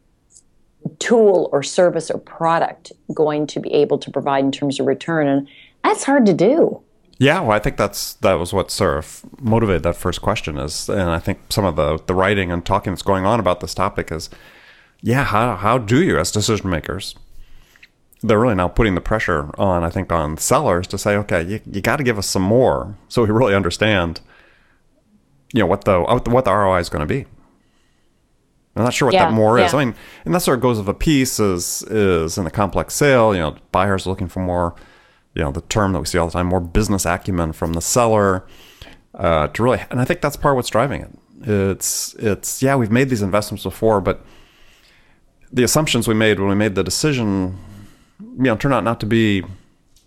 tool 1.01 1.49
or 1.51 1.65
service 1.65 2.13
or 2.13 2.19
product 2.19 2.93
going 3.13 3.49
to 3.49 3.59
be 3.59 3.73
able 3.73 3.99
to 3.99 4.09
provide 4.13 4.45
in 4.45 4.53
terms 4.53 4.79
of 4.79 4.87
return 4.87 5.27
and 5.27 5.49
that's 5.83 6.05
hard 6.05 6.25
to 6.27 6.33
do 6.33 6.81
yeah 7.21 7.39
well 7.39 7.53
i 7.53 7.61
think 7.61 7.77
that's 7.77 8.15
that 8.15 8.35
was 8.35 8.53
what 8.53 8.71
sort 8.71 8.99
of 8.99 9.25
motivated 9.41 9.85
that 9.85 9.95
first 9.95 10.21
question 10.21 10.59
is 10.59 10.89
and 10.89 11.11
i 11.11 11.21
think 11.21 11.39
some 11.49 11.65
of 11.65 11.77
the 11.77 11.99
the 12.07 12.15
writing 12.15 12.51
and 12.51 12.67
talking 12.67 12.93
that's 12.93 13.03
going 13.03 13.25
on 13.25 13.39
about 13.39 13.61
this 13.61 13.75
topic 13.75 14.11
is 14.11 14.29
yeah 15.01 15.23
how, 15.23 15.55
how 15.55 15.79
do 15.79 16.03
you 16.03 16.19
as 16.19 16.33
decision 16.33 16.69
makers 16.69 17.15
they're 18.23 18.41
really 18.41 18.57
now 18.57 18.69
putting 18.69 18.97
the 18.97 19.01
pressure 19.01 19.51
on 19.57 19.85
i 19.85 19.91
think 19.91 20.11
on 20.11 20.37
sellers 20.37 20.89
to 20.89 20.99
say 20.99 21.15
okay 21.15 21.43
you, 21.43 21.61
you 21.71 21.81
got 21.81 21.97
to 21.97 22.03
give 22.03 22.19
us 22.19 22.27
some 22.27 22.43
more 22.43 22.97
so 23.09 23.23
we 23.23 23.31
really 23.31 23.55
understand 23.55 24.21
you 25.53 25.61
know 25.61 25.67
what 25.67 25.85
the 25.85 26.01
what 26.01 26.45
the 26.45 26.53
ROI 26.53 26.79
is 26.79 26.89
going 26.89 27.07
to 27.07 27.07
be. 27.07 27.27
I'm 28.77 28.85
not 28.85 28.95
sure 28.95 29.07
what 29.07 29.15
yeah, 29.15 29.27
that 29.27 29.33
more 29.33 29.59
yeah. 29.59 29.67
is. 29.67 29.75
I 29.75 29.85
mean, 29.85 29.95
and 30.25 30.35
that 30.35 30.41
sort 30.41 30.59
of 30.59 30.63
goes 30.63 30.79
of 30.79 30.89
a 30.89 30.95
piece 30.95 31.41
is 31.41 31.83
is 31.85 32.39
in 32.39 32.45
the 32.45 32.51
complex 32.51 32.95
sale. 32.95 33.35
You 33.35 33.41
know, 33.41 33.57
buyers 33.73 34.07
looking 34.07 34.29
for 34.29 34.41
more. 34.41 34.75
You 35.35 35.43
know, 35.43 35.53
the 35.53 35.61
term 35.63 35.93
that 35.93 36.01
we 36.01 36.07
see 36.07 36.19
all 36.19 36.27
the 36.27 36.33
time, 36.33 36.47
more 36.47 36.61
business 36.61 37.07
acumen 37.07 37.53
from 37.53 37.75
the 37.75 37.81
seller 37.81 38.45
uh, 39.15 39.49
to 39.49 39.63
really. 39.63 39.81
And 39.91 40.01
I 40.01 40.05
think 40.05 40.21
that's 40.21 40.37
part 40.37 40.53
of 40.53 40.57
what's 40.57 40.69
driving 40.69 41.03
it. 41.03 41.11
It's 41.43 42.15
it's 42.15 42.63
yeah, 42.63 42.77
we've 42.77 42.91
made 42.91 43.09
these 43.09 43.23
investments 43.23 43.65
before, 43.65 44.01
but 44.01 44.25
the 45.53 45.63
assumptions 45.63 46.07
we 46.07 46.15
made 46.15 46.39
when 46.39 46.49
we 46.49 46.55
made 46.55 46.75
the 46.75 46.85
decision, 46.85 47.59
you 48.21 48.45
know, 48.45 48.57
turned 48.57 48.75
out 48.75 48.85
not 48.85 49.01
to 49.01 49.07
be 49.07 49.45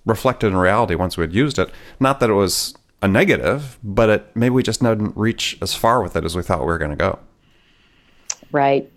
reflected 0.05 0.47
in 0.47 0.57
reality 0.57 0.95
once 0.95 1.17
we 1.17 1.23
had 1.23 1.33
used 1.33 1.57
it. 1.57 1.69
Not 1.99 2.19
that 2.19 2.29
it 2.29 2.33
was 2.33 2.75
a 3.01 3.07
negative, 3.07 3.77
but 3.83 4.09
it, 4.09 4.35
maybe 4.35 4.51
we 4.51 4.63
just 4.63 4.81
didn't 4.81 5.15
reach 5.17 5.57
as 5.61 5.73
far 5.73 6.01
with 6.01 6.15
it 6.15 6.23
as 6.23 6.35
we 6.35 6.43
thought 6.43 6.59
we 6.59 6.65
were 6.65 6.77
going 6.77 6.91
to 6.91 6.97
go. 6.97 7.19
Right. 8.51 8.91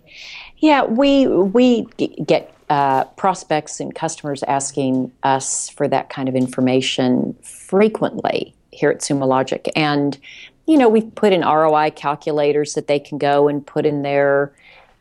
Yeah, 0.57 0.85
we 0.85 1.27
we 1.27 1.83
get 2.25 2.53
uh, 2.69 3.05
prospects 3.15 3.79
and 3.79 3.95
customers 3.95 4.43
asking 4.43 5.11
us 5.23 5.69
for 5.69 5.87
that 5.87 6.09
kind 6.09 6.27
of 6.27 6.35
information 6.35 7.35
frequently 7.41 8.53
here 8.71 8.89
at 8.89 8.99
Sumo 8.99 9.27
Logic, 9.27 9.69
and 9.75 10.17
you 10.65 10.77
know 10.77 10.89
we've 10.89 11.13
put 11.15 11.33
in 11.33 11.41
ROI 11.41 11.91
calculators 11.91 12.73
that 12.73 12.87
they 12.87 12.99
can 12.99 13.17
go 13.17 13.47
and 13.47 13.65
put 13.65 13.85
in 13.85 14.01
their 14.01 14.53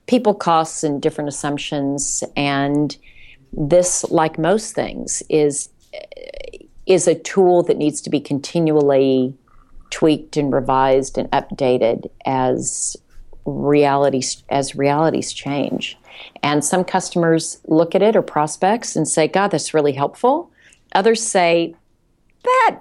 people 0.07 0.35
costs 0.35 0.85
and 0.85 1.03
different 1.03 1.29
assumptions, 1.29 2.23
and 2.37 2.97
this, 3.53 4.05
like 4.11 4.38
most 4.38 4.75
things, 4.75 5.23
is 5.29 5.69
is 6.87 7.09
a 7.09 7.14
tool 7.17 7.62
that 7.64 7.77
needs 7.77 8.01
to 8.01 8.11
be 8.11 8.21
continually 8.21 9.35
tweaked 9.91 10.37
and 10.37 10.53
revised 10.53 11.19
and 11.19 11.31
updated 11.31 12.09
as 12.25 12.97
realities 13.45 14.45
as 14.49 14.77
realities 14.77 15.33
change. 15.33 15.97
And 16.43 16.65
some 16.65 16.85
customers 16.85 17.61
look 17.67 17.95
at 17.95 18.03
it 18.03 18.17
or 18.17 18.23
prospects 18.23 18.97
and 18.97 19.07
say, 19.09 19.29
God, 19.29 19.49
that's 19.49 19.75
really 19.75 19.93
helpful. 19.93 20.51
Others 20.95 21.23
say, 21.23 21.75
that 22.45 22.81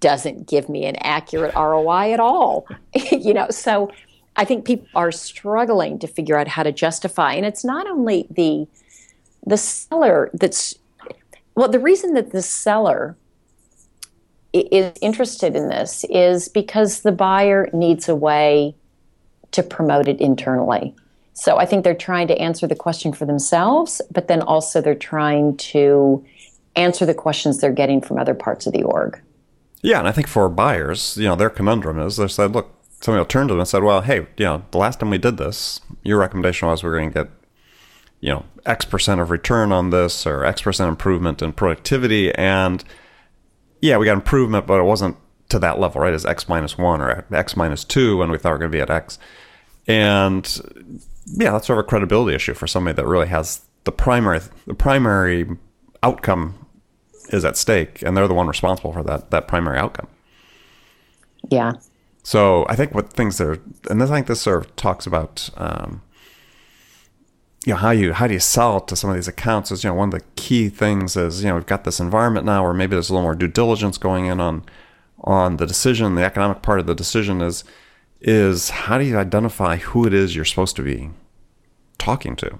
doesn't 0.00 0.48
give 0.48 0.68
me 0.68 0.84
an 0.84 0.96
accurate 0.96 1.54
ROI 1.54 2.12
at 2.12 2.20
all. 2.20 2.66
you 3.10 3.34
know, 3.34 3.48
so 3.50 3.90
I 4.36 4.44
think 4.44 4.64
people 4.64 4.88
are 4.94 5.12
struggling 5.12 5.98
to 6.00 6.06
figure 6.06 6.38
out 6.38 6.48
how 6.48 6.62
to 6.62 6.72
justify. 6.72 7.32
And 7.34 7.46
it's 7.46 7.64
not 7.64 7.86
only 7.86 8.26
the 8.30 8.66
the 9.46 9.56
seller 9.56 10.28
that's 10.34 10.74
well, 11.54 11.68
the 11.68 11.78
reason 11.78 12.14
that 12.14 12.32
the 12.32 12.42
seller 12.42 13.16
is 14.52 14.92
interested 15.00 15.56
in 15.56 15.68
this 15.68 16.04
is 16.10 16.48
because 16.48 17.00
the 17.00 17.12
buyer 17.12 17.70
needs 17.72 18.08
a 18.08 18.14
way 18.14 18.74
to 19.52 19.62
promote 19.62 20.06
it 20.08 20.20
internally. 20.20 20.94
So 21.38 21.58
I 21.58 21.66
think 21.66 21.84
they're 21.84 21.94
trying 21.94 22.28
to 22.28 22.38
answer 22.38 22.66
the 22.66 22.74
question 22.74 23.12
for 23.12 23.26
themselves, 23.26 24.00
but 24.10 24.26
then 24.26 24.40
also 24.40 24.80
they're 24.80 24.94
trying 24.94 25.58
to 25.58 26.24
answer 26.76 27.04
the 27.04 27.12
questions 27.12 27.60
they're 27.60 27.72
getting 27.72 28.00
from 28.00 28.18
other 28.18 28.34
parts 28.34 28.66
of 28.66 28.72
the 28.72 28.82
org. 28.82 29.20
Yeah, 29.82 29.98
and 29.98 30.08
I 30.08 30.12
think 30.12 30.28
for 30.28 30.48
buyers, 30.48 31.14
you 31.18 31.24
know, 31.24 31.36
their 31.36 31.50
conundrum 31.50 31.98
is 31.98 32.16
they 32.16 32.26
said, 32.28 32.52
look, 32.52 32.74
somebody 33.02 33.20
will 33.20 33.26
turn 33.26 33.48
to 33.48 33.52
them 33.52 33.60
and 33.60 33.68
said, 33.68 33.82
well, 33.82 34.00
hey, 34.00 34.26
you 34.38 34.46
know, 34.46 34.64
the 34.70 34.78
last 34.78 34.98
time 34.98 35.10
we 35.10 35.18
did 35.18 35.36
this, 35.36 35.82
your 36.02 36.18
recommendation 36.18 36.68
was 36.68 36.82
we're 36.82 36.96
going 36.96 37.12
to 37.12 37.24
get, 37.24 37.30
you 38.20 38.30
know, 38.30 38.46
X 38.64 38.86
percent 38.86 39.20
of 39.20 39.28
return 39.28 39.72
on 39.72 39.90
this 39.90 40.26
or 40.26 40.42
X 40.42 40.62
percent 40.62 40.88
improvement 40.88 41.42
in 41.42 41.52
productivity. 41.52 42.34
And 42.34 42.82
yeah, 43.82 43.98
we 43.98 44.06
got 44.06 44.14
improvement, 44.14 44.66
but 44.66 44.80
it 44.80 44.84
wasn't 44.84 45.18
to 45.50 45.58
that 45.58 45.78
level, 45.78 46.00
right? 46.00 46.14
It's 46.14 46.24
X 46.24 46.48
minus 46.48 46.78
one 46.78 47.02
or 47.02 47.26
X 47.30 47.58
minus 47.58 47.84
two 47.84 48.16
when 48.16 48.30
we 48.30 48.38
thought 48.38 48.48
we 48.48 48.54
were 48.54 48.58
going 48.60 48.72
to 48.72 48.76
be 48.78 48.80
at 48.80 48.90
X. 48.90 49.18
And 49.86 51.02
yeah, 51.26 51.52
that's 51.52 51.66
sort 51.66 51.78
of 51.78 51.84
a 51.84 51.88
credibility 51.88 52.34
issue 52.34 52.54
for 52.54 52.66
somebody 52.66 52.94
that 52.94 53.06
really 53.06 53.28
has 53.28 53.62
the 53.84 53.92
primary 53.92 54.40
the 54.66 54.74
primary 54.74 55.46
outcome 56.02 56.66
is 57.30 57.44
at 57.44 57.56
stake, 57.56 58.02
and 58.02 58.16
they're 58.16 58.28
the 58.28 58.34
one 58.34 58.46
responsible 58.46 58.92
for 58.92 59.02
that 59.02 59.30
that 59.30 59.48
primary 59.48 59.78
outcome. 59.78 60.08
Yeah. 61.50 61.74
So 62.22 62.66
I 62.68 62.74
think 62.74 62.94
what 62.94 63.12
things 63.12 63.38
that 63.38 63.46
are, 63.46 63.60
and 63.88 64.02
I 64.02 64.06
think 64.06 64.26
this 64.26 64.40
sort 64.40 64.64
of 64.64 64.74
talks 64.76 65.06
about 65.06 65.48
um, 65.56 66.02
you 67.64 67.72
know 67.72 67.78
how 67.78 67.90
you 67.90 68.12
how 68.12 68.26
do 68.26 68.34
you 68.34 68.40
sell 68.40 68.80
to 68.80 68.96
some 68.96 69.10
of 69.10 69.16
these 69.16 69.28
accounts 69.28 69.70
is 69.70 69.82
you 69.82 69.90
know 69.90 69.94
one 69.94 70.12
of 70.12 70.20
the 70.20 70.26
key 70.36 70.68
things 70.68 71.16
is 71.16 71.42
you 71.42 71.48
know 71.48 71.56
we've 71.56 71.66
got 71.66 71.84
this 71.84 72.00
environment 72.00 72.46
now 72.46 72.62
where 72.62 72.72
maybe 72.72 72.90
there's 72.90 73.10
a 73.10 73.12
little 73.12 73.22
more 73.22 73.34
due 73.34 73.48
diligence 73.48 73.98
going 73.98 74.26
in 74.26 74.40
on 74.40 74.64
on 75.24 75.56
the 75.56 75.66
decision 75.66 76.14
the 76.14 76.24
economic 76.24 76.62
part 76.62 76.78
of 76.78 76.86
the 76.86 76.94
decision 76.94 77.42
is 77.42 77.64
is 78.20 78.70
how 78.70 78.98
do 78.98 79.04
you 79.04 79.18
identify 79.18 79.76
who 79.76 80.06
it 80.06 80.14
is 80.14 80.34
you're 80.34 80.44
supposed 80.44 80.76
to 80.76 80.82
be 80.82 81.10
talking 81.98 82.36
to? 82.36 82.58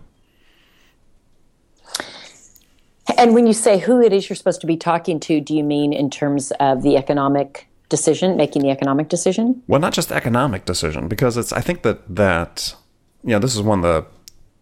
And 3.16 3.34
when 3.34 3.46
you 3.46 3.52
say 3.52 3.78
who 3.78 4.02
it 4.02 4.12
is 4.12 4.28
you're 4.28 4.36
supposed 4.36 4.60
to 4.60 4.66
be 4.66 4.76
talking 4.76 5.20
to 5.20 5.40
do 5.40 5.56
you 5.56 5.64
mean 5.64 5.92
in 5.92 6.10
terms 6.10 6.52
of 6.60 6.82
the 6.82 6.96
economic 6.96 7.68
decision 7.88 8.36
making 8.36 8.62
the 8.62 8.70
economic 8.70 9.08
decision? 9.08 9.62
Well 9.68 9.80
not 9.80 9.92
just 9.92 10.12
economic 10.12 10.64
decision 10.64 11.08
because 11.08 11.36
it's 11.36 11.52
i 11.52 11.60
think 11.60 11.82
that 11.82 12.02
that 12.14 12.74
you 13.22 13.30
know 13.30 13.38
this 13.38 13.54
is 13.54 13.62
one 13.62 13.78
of 13.78 13.82
the 13.84 14.06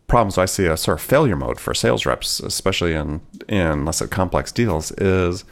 problems 0.07 0.37
I 0.37 0.45
see 0.45 0.67
a 0.67 0.77
sort 0.77 0.99
of 0.99 1.05
failure 1.05 1.37
mode 1.37 1.59
for 1.59 1.75
sales 1.75 2.05
reps, 2.07 2.39
especially 2.41 2.95
in 2.95 3.21
in 3.49 3.85
less 3.85 4.05
complex 4.07 4.53
deals, 4.53 4.93
is 4.93 5.45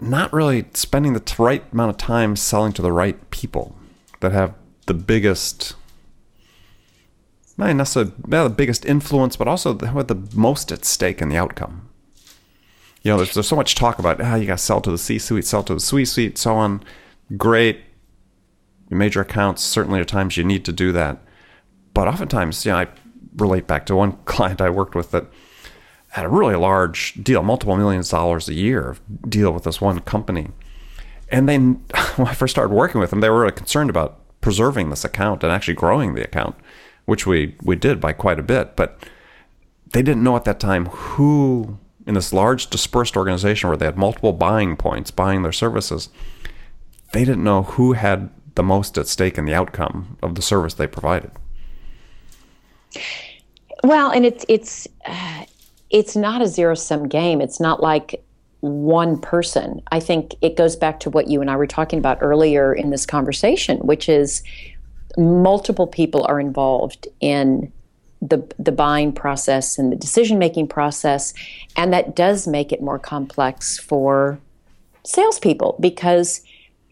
not 0.00 0.32
really 0.32 0.66
spending 0.74 1.14
the 1.14 1.34
right 1.38 1.64
amount 1.72 1.90
of 1.90 1.96
time 1.96 2.36
selling 2.36 2.72
to 2.74 2.82
the 2.82 2.92
right 2.92 3.30
people 3.30 3.74
that 4.20 4.32
have 4.32 4.54
the 4.86 4.94
biggest 4.94 5.74
not 7.60 7.76
necessarily 7.76 8.12
not 8.26 8.44
the 8.44 8.50
biggest 8.50 8.86
influence, 8.86 9.36
but 9.36 9.46
also 9.46 9.78
have 9.78 10.06
the 10.06 10.28
most 10.34 10.72
at 10.72 10.84
stake 10.84 11.20
in 11.20 11.28
the 11.28 11.36
outcome. 11.36 11.88
You 13.02 13.10
know, 13.10 13.18
there's, 13.18 13.34
there's 13.34 13.48
so 13.48 13.56
much 13.56 13.74
talk 13.74 13.98
about 13.98 14.20
ah, 14.20 14.34
you 14.34 14.46
got 14.46 14.58
to 14.58 14.62
sell 14.64 14.80
to 14.80 14.90
the 14.90 14.98
C-suite, 14.98 15.44
sell 15.44 15.62
to 15.64 15.74
the 15.74 15.80
C-suite, 15.80 16.38
so 16.38 16.54
on. 16.54 16.82
Great, 17.36 17.80
major 18.88 19.20
accounts. 19.20 19.62
Certainly, 19.62 20.00
at 20.00 20.08
times 20.08 20.36
you 20.36 20.44
need 20.44 20.64
to 20.64 20.72
do 20.72 20.90
that, 20.92 21.22
but 21.94 22.08
oftentimes, 22.08 22.64
you 22.64 22.72
know, 22.72 22.78
I 22.78 22.88
relate 23.36 23.66
back 23.66 23.86
to 23.86 23.94
one 23.94 24.12
client 24.24 24.60
I 24.60 24.70
worked 24.70 24.94
with 24.94 25.10
that 25.12 25.26
had 26.08 26.24
a 26.24 26.28
really 26.28 26.56
large 26.56 27.14
deal, 27.22 27.42
multiple 27.42 27.76
millions 27.76 28.12
of 28.12 28.18
dollars 28.18 28.48
a 28.48 28.54
year 28.54 28.96
deal 29.28 29.52
with 29.52 29.64
this 29.64 29.80
one 29.80 30.00
company. 30.00 30.48
And 31.30 31.48
then 31.48 31.74
when 32.16 32.28
I 32.28 32.34
first 32.34 32.52
started 32.52 32.74
working 32.74 33.00
with 33.00 33.10
them, 33.10 33.20
they 33.20 33.30
were 33.30 33.40
really 33.40 33.52
concerned 33.52 33.90
about 33.90 34.18
preserving 34.40 34.90
this 34.90 35.04
account 35.04 35.42
and 35.42 35.52
actually 35.52 35.74
growing 35.74 36.14
the 36.14 36.24
account, 36.24 36.56
which 37.04 37.26
we, 37.26 37.56
we 37.62 37.76
did 37.76 38.00
by 38.00 38.12
quite 38.12 38.38
a 38.38 38.42
bit. 38.42 38.76
But 38.76 38.98
they 39.92 40.02
didn't 40.02 40.22
know 40.22 40.36
at 40.36 40.44
that 40.44 40.60
time 40.60 40.86
who, 40.86 41.78
in 42.06 42.14
this 42.14 42.32
large 42.32 42.68
dispersed 42.68 43.16
organization 43.16 43.68
where 43.68 43.76
they 43.76 43.86
had 43.86 43.98
multiple 43.98 44.32
buying 44.32 44.76
points 44.76 45.10
buying 45.10 45.42
their 45.42 45.52
services, 45.52 46.08
they 47.12 47.24
didn't 47.24 47.44
know 47.44 47.62
who 47.62 47.92
had 47.92 48.30
the 48.54 48.62
most 48.62 48.96
at 48.98 49.08
stake 49.08 49.38
in 49.38 49.44
the 49.44 49.54
outcome 49.54 50.16
of 50.22 50.34
the 50.34 50.42
service 50.42 50.74
they 50.74 50.86
provided. 50.86 51.30
Well, 53.82 54.10
and 54.10 54.26
it's 54.26 54.44
it's 54.48 54.88
uh, 55.06 55.44
it's 55.90 56.16
not 56.16 56.42
a 56.42 56.46
zero 56.46 56.74
sum 56.74 57.08
game. 57.08 57.40
It's 57.40 57.60
not 57.60 57.82
like 57.82 58.22
one 58.60 59.18
person. 59.18 59.80
I 59.90 60.00
think 60.00 60.34
it 60.42 60.56
goes 60.56 60.76
back 60.76 61.00
to 61.00 61.10
what 61.10 61.28
you 61.28 61.40
and 61.40 61.50
I 61.50 61.56
were 61.56 61.66
talking 61.66 61.98
about 61.98 62.18
earlier 62.20 62.72
in 62.72 62.90
this 62.90 63.06
conversation, 63.06 63.78
which 63.78 64.08
is 64.08 64.42
multiple 65.16 65.86
people 65.86 66.24
are 66.26 66.38
involved 66.38 67.08
in 67.20 67.72
the 68.22 68.46
the 68.58 68.72
buying 68.72 69.12
process 69.12 69.78
and 69.78 69.90
the 69.90 69.96
decision 69.96 70.38
making 70.38 70.68
process, 70.68 71.32
and 71.76 71.92
that 71.92 72.14
does 72.14 72.46
make 72.46 72.70
it 72.70 72.82
more 72.82 72.98
complex 72.98 73.78
for 73.78 74.38
salespeople 75.04 75.76
because 75.80 76.42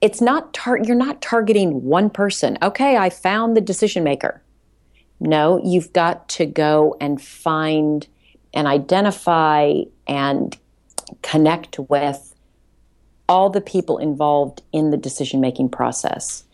it's 0.01 0.21
not 0.21 0.55
tar- 0.55 0.79
you're 0.79 0.97
not 0.97 1.21
targeting 1.21 1.85
one 1.85 2.09
person. 2.09 2.57
Okay, 2.63 2.97
I 2.97 3.11
found 3.11 3.57
the 3.57 3.61
decision 3.61 4.05
maker. 4.05 4.43
No, 5.21 5.61
you've 5.63 5.93
got 5.93 6.29
to 6.31 6.47
go 6.47 6.97
and 7.01 7.21
find 7.21 8.07
and 8.55 8.67
identify 8.67 9.75
and 10.07 10.57
connect 11.23 11.79
with 11.79 12.35
all 13.29 13.51
the 13.51 13.61
people 13.61 13.99
involved 13.99 14.63
in 14.73 14.91
the 14.91 14.97
decision 14.97 15.41
making 15.41 15.69
process. 15.69 16.45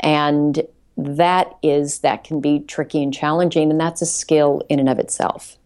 And 0.00 0.66
that 0.96 1.56
is 1.62 2.00
that 2.00 2.24
can 2.24 2.40
be 2.40 2.60
tricky 2.60 3.02
and 3.02 3.12
challenging 3.12 3.70
and 3.70 3.80
that's 3.80 4.00
a 4.00 4.06
skill 4.06 4.62
in 4.68 4.78
and 4.78 4.88
of 4.88 4.98
itself. 4.98 5.56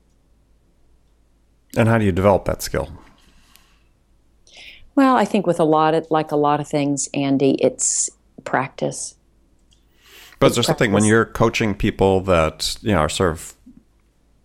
And 1.77 1.89
how 1.89 1.99
do 1.99 2.05
you 2.05 2.13
develop 2.13 2.47
that 2.47 2.63
skill? 2.63 2.91
Well, 4.95 5.17
I 5.17 5.25
think 5.25 5.47
with 5.47 5.61
a 5.61 5.65
lot 5.65 5.95
of 5.95 6.07
like 6.11 6.33
a 6.33 6.37
lot 6.37 6.61
of 6.61 6.67
things, 6.67 7.09
Andy, 7.15 7.53
it's 7.61 8.11
practice. 8.45 9.15
But 10.41 10.51
is 10.51 10.57
there 10.57 10.65
something 10.65 10.93
when 10.93 11.05
you're 11.05 11.25
coaching 11.25 11.75
people 11.75 12.21
that 12.23 12.77
you 12.81 12.93
know 12.93 12.99
are 12.99 13.09
sort 13.09 13.33
of 13.33 13.55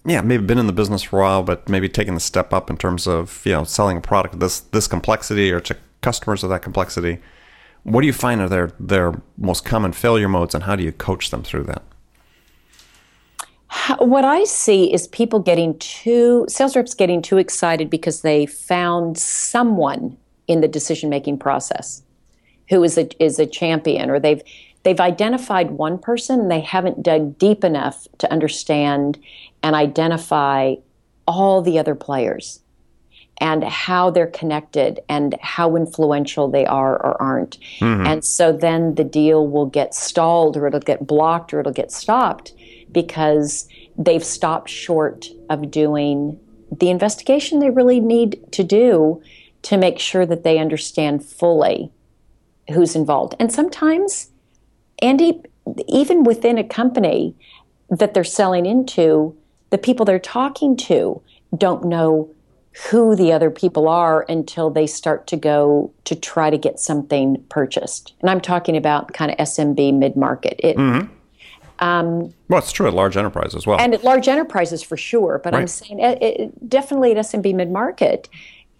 yeah 0.05 0.21
maybe 0.21 0.43
been 0.43 0.57
in 0.57 0.67
the 0.67 0.73
business 0.73 1.03
for 1.03 1.19
a 1.19 1.23
while, 1.23 1.43
but 1.43 1.67
maybe 1.69 1.89
taking 1.89 2.13
the 2.13 2.19
step 2.19 2.53
up 2.53 2.69
in 2.69 2.77
terms 2.77 3.07
of 3.07 3.41
you 3.45 3.53
know 3.53 3.63
selling 3.63 3.97
a 3.97 4.01
product 4.01 4.35
of 4.35 4.39
this 4.39 4.59
this 4.59 4.87
complexity 4.87 5.51
or 5.51 5.59
to 5.61 5.77
customers 6.01 6.43
of 6.43 6.49
that 6.49 6.61
complexity? 6.61 7.19
What 7.83 8.01
do 8.01 8.07
you 8.07 8.13
find 8.13 8.41
are 8.41 8.49
their 8.49 8.71
their 8.79 9.21
most 9.37 9.65
common 9.65 9.93
failure 9.93 10.29
modes, 10.29 10.53
and 10.53 10.65
how 10.65 10.75
do 10.75 10.83
you 10.83 10.91
coach 10.91 11.31
them 11.31 11.43
through 11.43 11.63
that? 11.63 11.83
What 13.97 14.23
I 14.23 14.43
see 14.43 14.93
is 14.93 15.07
people 15.07 15.39
getting 15.39 15.77
too 15.79 16.45
sales 16.47 16.75
reps 16.75 16.93
getting 16.93 17.21
too 17.21 17.37
excited 17.37 17.89
because 17.89 18.21
they 18.21 18.45
found 18.45 19.17
someone 19.17 20.17
in 20.47 20.61
the 20.61 20.67
decision 20.67 21.09
making 21.09 21.39
process 21.39 22.03
who 22.69 22.83
is 22.83 22.97
a 22.97 23.23
is 23.23 23.39
a 23.39 23.45
champion 23.45 24.09
or 24.09 24.19
they've 24.19 24.41
they've 24.83 24.99
identified 24.99 25.71
one 25.71 25.97
person 25.97 26.41
and 26.41 26.51
they 26.51 26.61
haven't 26.61 27.03
dug 27.03 27.37
deep 27.37 27.63
enough 27.63 28.07
to 28.19 28.31
understand 28.31 29.17
and 29.63 29.75
identify 29.75 30.75
all 31.25 31.61
the 31.61 31.79
other 31.79 31.95
players 31.95 32.59
and 33.39 33.63
how 33.63 34.11
they're 34.11 34.27
connected 34.27 34.99
and 35.09 35.35
how 35.41 35.75
influential 35.75 36.49
they 36.49 36.65
are 36.65 36.93
or 36.93 37.19
aren't. 37.21 37.59
Mm-hmm. 37.79 38.05
And 38.05 38.25
so 38.25 38.51
then 38.51 38.95
the 38.95 39.03
deal 39.03 39.47
will 39.47 39.65
get 39.65 39.95
stalled 39.95 40.55
or 40.55 40.67
it'll 40.67 40.79
get 40.79 41.07
blocked 41.07 41.53
or 41.53 41.59
it'll 41.59 41.73
get 41.73 41.91
stopped 41.91 42.53
because 42.91 43.67
they've 43.97 44.23
stopped 44.23 44.69
short 44.69 45.27
of 45.49 45.71
doing 45.71 46.39
the 46.79 46.89
investigation 46.89 47.59
they 47.59 47.69
really 47.69 47.99
need 47.99 48.39
to 48.51 48.63
do 48.63 49.21
to 49.63 49.77
make 49.77 49.97
sure 49.97 50.25
that 50.25 50.43
they 50.43 50.59
understand 50.59 51.23
fully 51.25 51.91
who's 52.71 52.95
involved. 52.95 53.35
And 53.39 53.51
sometimes 53.51 54.29
Andy, 55.01 55.41
even 55.87 56.23
within 56.23 56.57
a 56.57 56.63
company 56.63 57.35
that 57.89 58.13
they're 58.13 58.23
selling 58.23 58.65
into, 58.65 59.35
the 59.73 59.77
people 59.79 60.05
they're 60.05 60.19
talking 60.19 60.77
to 60.77 61.19
don't 61.57 61.83
know 61.83 62.29
who 62.91 63.15
the 63.15 63.31
other 63.31 63.49
people 63.49 63.87
are 63.87 64.23
until 64.29 64.69
they 64.69 64.85
start 64.85 65.25
to 65.25 65.35
go 65.35 65.91
to 66.03 66.15
try 66.15 66.51
to 66.51 66.59
get 66.59 66.79
something 66.79 67.43
purchased. 67.49 68.13
And 68.21 68.29
I'm 68.29 68.39
talking 68.39 68.77
about 68.77 69.13
kind 69.13 69.31
of 69.31 69.37
SMB 69.39 69.95
mid 69.95 70.15
market. 70.15 70.59
Mm-hmm. 70.63 71.11
Um, 71.79 72.31
well, 72.49 72.59
it's 72.59 72.71
true 72.71 72.87
at 72.87 72.93
large 72.93 73.17
enterprise 73.17 73.55
as 73.55 73.65
well. 73.65 73.79
And 73.79 73.95
at 73.95 74.03
large 74.03 74.27
enterprises 74.27 74.83
for 74.83 74.95
sure. 74.95 75.41
But 75.43 75.53
right. 75.53 75.61
I'm 75.61 75.67
saying 75.67 75.99
it, 75.99 76.21
it, 76.21 76.69
definitely 76.69 77.09
at 77.09 77.17
SMB 77.17 77.55
mid 77.55 77.71
market, 77.71 78.29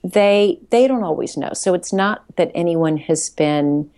they 0.04 0.60
they 0.70 0.88
don't 0.88 1.04
always 1.04 1.38
know. 1.38 1.54
So 1.54 1.74
it's 1.74 1.92
not 1.92 2.24
that 2.36 2.52
anyone 2.54 2.98
has 2.98 3.32
been 3.32 3.90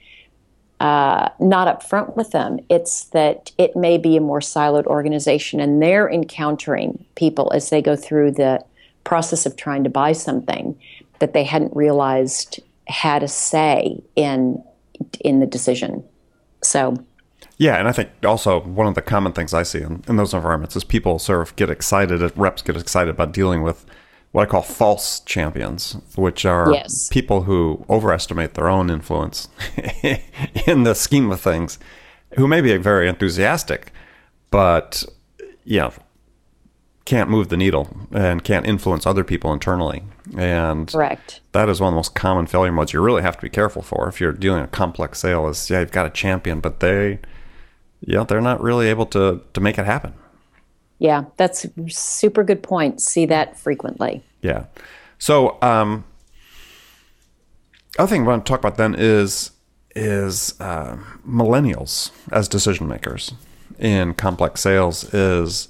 uh, 0.80 1.30
not 1.40 1.68
upfront 1.68 2.16
with 2.16 2.32
them. 2.32 2.60
It's 2.70 3.06
that 3.06 3.52
it 3.58 3.76
may 3.76 3.98
be 3.98 4.18
a 4.18 4.22
more 4.22 4.42
siloed 4.42 4.86
organization, 4.86 5.60
and 5.60 5.82
they're 5.82 6.10
encountering 6.10 7.06
people 7.16 7.52
as 7.54 7.70
they 7.70 7.82
go 7.82 7.96
through 7.96 8.32
the 8.32 8.64
process 9.04 9.46
of 9.46 9.56
trying 9.56 9.84
to 9.84 9.90
buy 9.90 10.12
something 10.12 10.78
that 11.20 11.34
they 11.34 11.44
hadn't 11.44 11.76
realized 11.76 12.60
had 12.88 13.24
a 13.24 13.28
say 13.28 14.02
in 14.16 14.62
in 15.22 15.40
the 15.40 15.46
decision. 15.46 16.04
So. 16.62 16.98
Yeah, 17.58 17.78
and 17.78 17.88
I 17.88 17.94
think 17.94 18.10
also 18.26 18.60
one 18.60 18.86
of 18.86 18.96
the 18.96 19.02
common 19.02 19.32
things 19.32 19.54
I 19.54 19.64
see 19.64 19.82
in, 19.82 20.04
in 20.10 20.18
those 20.18 20.34
environments 20.34 20.76
is 20.76 20.84
people 20.84 21.20
sort 21.20 21.42
of 21.42 21.56
get 21.56 21.70
excited, 21.70 22.38
reps 22.38 22.62
get 22.62 22.76
excited 22.76 23.10
about 23.10 23.32
dealing 23.32 23.62
with 23.62 23.86
what 24.36 24.50
I 24.50 24.52
call 24.52 24.64
false 24.64 25.22
champions, 25.22 25.96
which 26.18 26.46
are 26.46 26.74
yes. 26.74 27.08
people 27.08 27.44
who 27.44 27.86
overestimate 27.90 28.56
their 28.56 28.68
own 28.68 28.90
influence 28.90 29.48
in 30.68 30.84
the 30.84 30.94
scheme 30.94 31.32
of 31.32 31.40
things, 31.40 31.80
who 32.36 32.46
may 32.46 32.60
be 32.60 32.76
very 32.76 33.08
enthusiastic, 33.08 33.94
but 34.52 35.06
you 35.64 35.80
know, 35.80 35.94
can't 37.06 37.30
move 37.30 37.48
the 37.48 37.56
needle 37.56 37.88
and 38.12 38.44
can't 38.44 38.68
influence 38.68 39.06
other 39.06 39.24
people 39.24 39.54
internally. 39.54 40.04
And 40.38 40.92
correct. 40.92 41.40
That 41.54 41.70
is 41.70 41.80
one 41.80 41.88
of 41.88 41.94
the 41.94 42.00
most 42.00 42.14
common 42.14 42.46
failure 42.46 42.74
modes 42.74 42.92
you 42.92 43.00
really 43.00 43.22
have 43.22 43.38
to 43.38 43.42
be 43.42 43.50
careful 43.50 43.84
for 43.84 44.10
if 44.10 44.20
you're 44.20 44.34
dealing 44.34 44.64
a 44.64 44.68
complex 44.68 45.20
sale. 45.20 45.48
Is 45.48 45.70
yeah, 45.70 45.80
you've 45.80 45.94
got 45.94 46.08
a 46.08 46.10
champion, 46.10 46.60
but 46.60 46.82
they, 46.82 47.20
yeah, 48.02 48.26
they're 48.26 48.42
not 48.42 48.62
really 48.62 48.90
able 48.90 49.06
to 49.06 49.44
to 49.54 49.62
make 49.62 49.78
it 49.78 49.86
happen. 49.86 50.14
Yeah, 51.00 51.26
that's 51.38 51.66
super 51.88 52.44
good 52.44 52.64
point. 52.64 53.02
See 53.02 53.26
that 53.26 53.58
frequently. 53.58 54.24
Yeah. 54.42 54.66
So, 55.18 55.58
um, 55.62 56.06
other 57.98 58.10
thing 58.10 58.24
I 58.24 58.28
want 58.28 58.46
to 58.46 58.50
talk 58.50 58.60
about 58.60 58.78
then 58.78 58.96
is 58.98 59.52
is 59.96 60.60
uh, 60.60 60.98
millennials 61.28 62.12
as 62.32 62.48
decision 62.48 62.88
makers 62.88 63.34
in 63.80 64.14
complex 64.14 64.62
sales 64.62 65.14
is 65.14 65.70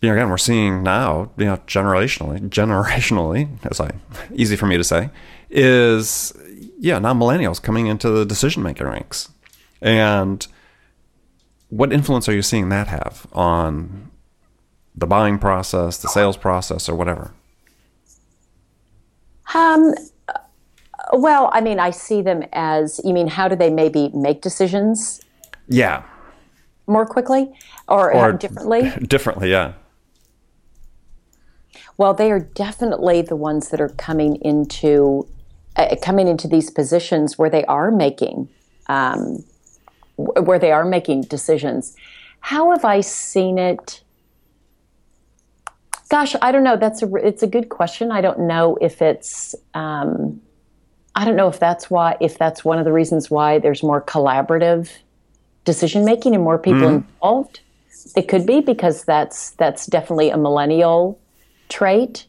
you 0.00 0.08
know 0.08 0.14
again 0.14 0.30
we're 0.30 0.38
seeing 0.38 0.82
now 0.82 1.30
you 1.36 1.44
know 1.44 1.56
generationally 1.66 2.40
generationally 2.48 3.48
as 3.70 3.80
I 3.80 3.90
easy 4.34 4.56
for 4.56 4.66
me 4.66 4.76
to 4.78 4.84
say 4.84 5.10
is 5.50 6.32
yeah 6.78 6.98
now 6.98 7.12
millennials 7.12 7.60
coming 7.60 7.86
into 7.86 8.08
the 8.10 8.24
decision 8.24 8.62
making 8.62 8.86
ranks 8.86 9.28
and 9.82 10.46
what 11.68 11.92
influence 11.92 12.28
are 12.28 12.34
you 12.34 12.42
seeing 12.42 12.70
that 12.70 12.88
have 12.88 13.26
on 13.32 14.10
the 14.98 15.06
buying 15.06 15.38
process, 15.38 15.98
the 15.98 16.08
sales 16.08 16.36
process, 16.36 16.88
or 16.88 16.94
whatever? 16.94 17.32
Um, 19.54 19.94
well, 21.12 21.50
I 21.52 21.60
mean, 21.60 21.78
I 21.80 21.90
see 21.90 22.22
them 22.22 22.44
as 22.52 23.00
you 23.04 23.14
mean, 23.14 23.28
how 23.28 23.48
do 23.48 23.56
they 23.56 23.70
maybe 23.70 24.10
make 24.12 24.42
decisions? 24.42 25.20
Yeah. 25.68 26.02
More 26.86 27.06
quickly 27.06 27.52
or, 27.86 28.12
or 28.12 28.32
differently? 28.32 28.90
Differently, 29.06 29.50
yeah. 29.50 29.74
Well, 31.98 32.14
they 32.14 32.30
are 32.30 32.40
definitely 32.40 33.22
the 33.22 33.36
ones 33.36 33.68
that 33.70 33.80
are 33.80 33.90
coming 33.90 34.36
into 34.36 35.26
uh, 35.76 35.96
coming 36.02 36.28
into 36.28 36.48
these 36.48 36.70
positions 36.70 37.36
where 37.36 37.50
they 37.50 37.64
are 37.66 37.90
making 37.90 38.48
um, 38.88 39.44
where 40.16 40.58
they 40.58 40.72
are 40.72 40.84
making 40.84 41.22
decisions. 41.22 41.94
How 42.40 42.70
have 42.70 42.84
I 42.84 43.00
seen 43.00 43.58
it? 43.58 44.00
Gosh, 46.08 46.34
I 46.40 46.52
don't 46.52 46.64
know. 46.64 46.76
That's 46.76 47.02
a 47.02 47.14
it's 47.16 47.42
a 47.42 47.46
good 47.46 47.68
question. 47.68 48.10
I 48.10 48.20
don't 48.20 48.40
know 48.40 48.78
if 48.80 49.02
it's 49.02 49.54
um, 49.74 50.40
I 51.14 51.24
don't 51.24 51.36
know 51.36 51.48
if 51.48 51.60
that's 51.60 51.90
why 51.90 52.16
if 52.20 52.38
that's 52.38 52.64
one 52.64 52.78
of 52.78 52.84
the 52.84 52.92
reasons 52.92 53.30
why 53.30 53.58
there's 53.58 53.82
more 53.82 54.00
collaborative 54.00 54.90
decision 55.64 56.04
making 56.04 56.34
and 56.34 56.42
more 56.42 56.58
people 56.58 56.80
mm-hmm. 56.80 57.06
involved. 57.14 57.60
It 58.16 58.28
could 58.28 58.46
be 58.46 58.60
because 58.60 59.04
that's 59.04 59.50
that's 59.50 59.86
definitely 59.86 60.30
a 60.30 60.38
millennial 60.38 61.20
trait. 61.68 62.26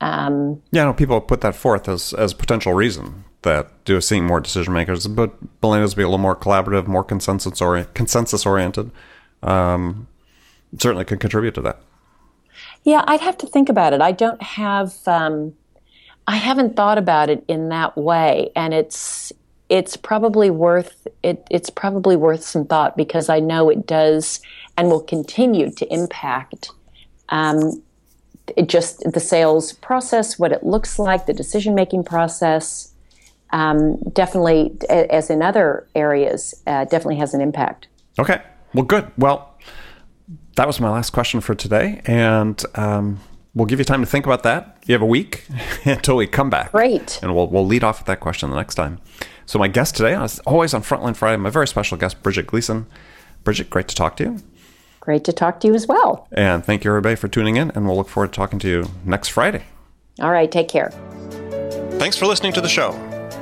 Um, 0.00 0.60
yeah, 0.72 0.84
no, 0.84 0.92
people 0.92 1.20
put 1.20 1.42
that 1.42 1.54
forth 1.54 1.88
as 1.88 2.12
as 2.14 2.34
potential 2.34 2.72
reason 2.72 3.24
that 3.42 3.84
do 3.84 4.00
seeing 4.00 4.26
more 4.26 4.40
decision 4.40 4.72
makers, 4.72 5.06
but 5.06 5.60
millennials 5.60 5.94
be 5.94 6.02
a 6.02 6.06
little 6.06 6.18
more 6.18 6.34
collaborative, 6.34 6.88
more 6.88 7.04
consensus 7.04 7.60
orient, 7.60 7.94
consensus 7.94 8.46
oriented. 8.46 8.90
Um, 9.42 10.08
certainly 10.78 11.04
can 11.04 11.18
contribute 11.18 11.54
to 11.54 11.60
that. 11.62 11.80
Yeah, 12.84 13.04
I'd 13.06 13.20
have 13.20 13.38
to 13.38 13.46
think 13.46 13.68
about 13.68 13.92
it. 13.92 14.00
I 14.00 14.12
don't 14.12 14.42
have 14.42 14.96
um, 15.06 15.54
I 16.26 16.36
haven't 16.36 16.76
thought 16.76 16.98
about 16.98 17.30
it 17.30 17.44
in 17.48 17.68
that 17.70 17.96
way, 17.96 18.50
and 18.54 18.72
it's 18.74 19.32
it's 19.68 19.96
probably 19.96 20.50
worth 20.50 21.06
it. 21.22 21.46
It's 21.50 21.70
probably 21.70 22.16
worth 22.16 22.42
some 22.42 22.66
thought 22.66 22.96
because 22.96 23.28
I 23.28 23.40
know 23.40 23.68
it 23.68 23.86
does 23.86 24.40
and 24.76 24.88
will 24.88 25.00
continue 25.00 25.70
to 25.70 25.92
impact 25.92 26.70
um, 27.28 27.82
just 28.66 29.00
the 29.12 29.20
sales 29.20 29.72
process, 29.72 30.38
what 30.38 30.52
it 30.52 30.64
looks 30.64 30.98
like, 30.98 31.26
the 31.26 31.32
decision 31.32 31.74
making 31.74 32.04
process. 32.04 32.92
Um, 33.50 33.98
definitely, 34.12 34.72
as 34.88 35.28
in 35.28 35.42
other 35.42 35.86
areas, 35.94 36.54
uh, 36.66 36.84
definitely 36.84 37.16
has 37.16 37.34
an 37.34 37.40
impact. 37.40 37.88
Okay. 38.18 38.40
Well, 38.74 38.84
good. 38.84 39.10
Well, 39.18 39.51
that 40.56 40.66
was 40.66 40.80
my 40.80 40.90
last 40.90 41.10
question 41.10 41.40
for 41.40 41.54
today, 41.54 42.00
and 42.04 42.62
um, 42.74 43.20
we'll 43.54 43.66
give 43.66 43.78
you 43.78 43.84
time 43.84 44.00
to 44.00 44.06
think 44.06 44.26
about 44.26 44.42
that. 44.42 44.78
You 44.86 44.92
have 44.94 45.02
a 45.02 45.06
week 45.06 45.46
until 45.84 46.16
we 46.16 46.26
come 46.26 46.50
back. 46.50 46.72
Great. 46.72 47.18
And 47.22 47.34
we'll 47.34 47.48
we'll 47.48 47.66
lead 47.66 47.84
off 47.84 48.00
with 48.00 48.06
that 48.06 48.20
question 48.20 48.50
the 48.50 48.56
next 48.56 48.74
time. 48.74 49.00
So 49.46 49.58
my 49.58 49.68
guest 49.68 49.96
today, 49.96 50.14
as 50.14 50.38
always 50.40 50.74
on 50.74 50.82
Frontline 50.82 51.16
Friday, 51.16 51.36
my 51.36 51.50
very 51.50 51.66
special 51.66 51.98
guest, 51.98 52.22
Bridget 52.22 52.46
Gleason. 52.46 52.86
Bridget, 53.44 53.70
great 53.70 53.88
to 53.88 53.94
talk 53.94 54.16
to 54.16 54.24
you. 54.24 54.38
Great 55.00 55.24
to 55.24 55.32
talk 55.32 55.58
to 55.60 55.66
you 55.66 55.74
as 55.74 55.86
well. 55.88 56.28
And 56.30 56.64
thank 56.64 56.84
you 56.84 56.90
everybody 56.90 57.16
for 57.16 57.26
tuning 57.26 57.56
in, 57.56 57.70
and 57.70 57.86
we'll 57.86 57.96
look 57.96 58.08
forward 58.08 58.32
to 58.32 58.36
talking 58.36 58.60
to 58.60 58.68
you 58.68 58.90
next 59.04 59.28
Friday. 59.28 59.64
All 60.20 60.30
right, 60.30 60.50
take 60.50 60.68
care. 60.68 60.90
Thanks 61.98 62.16
for 62.16 62.26
listening 62.26 62.52
to 62.52 62.60
the 62.60 62.68
show. 62.68 63.11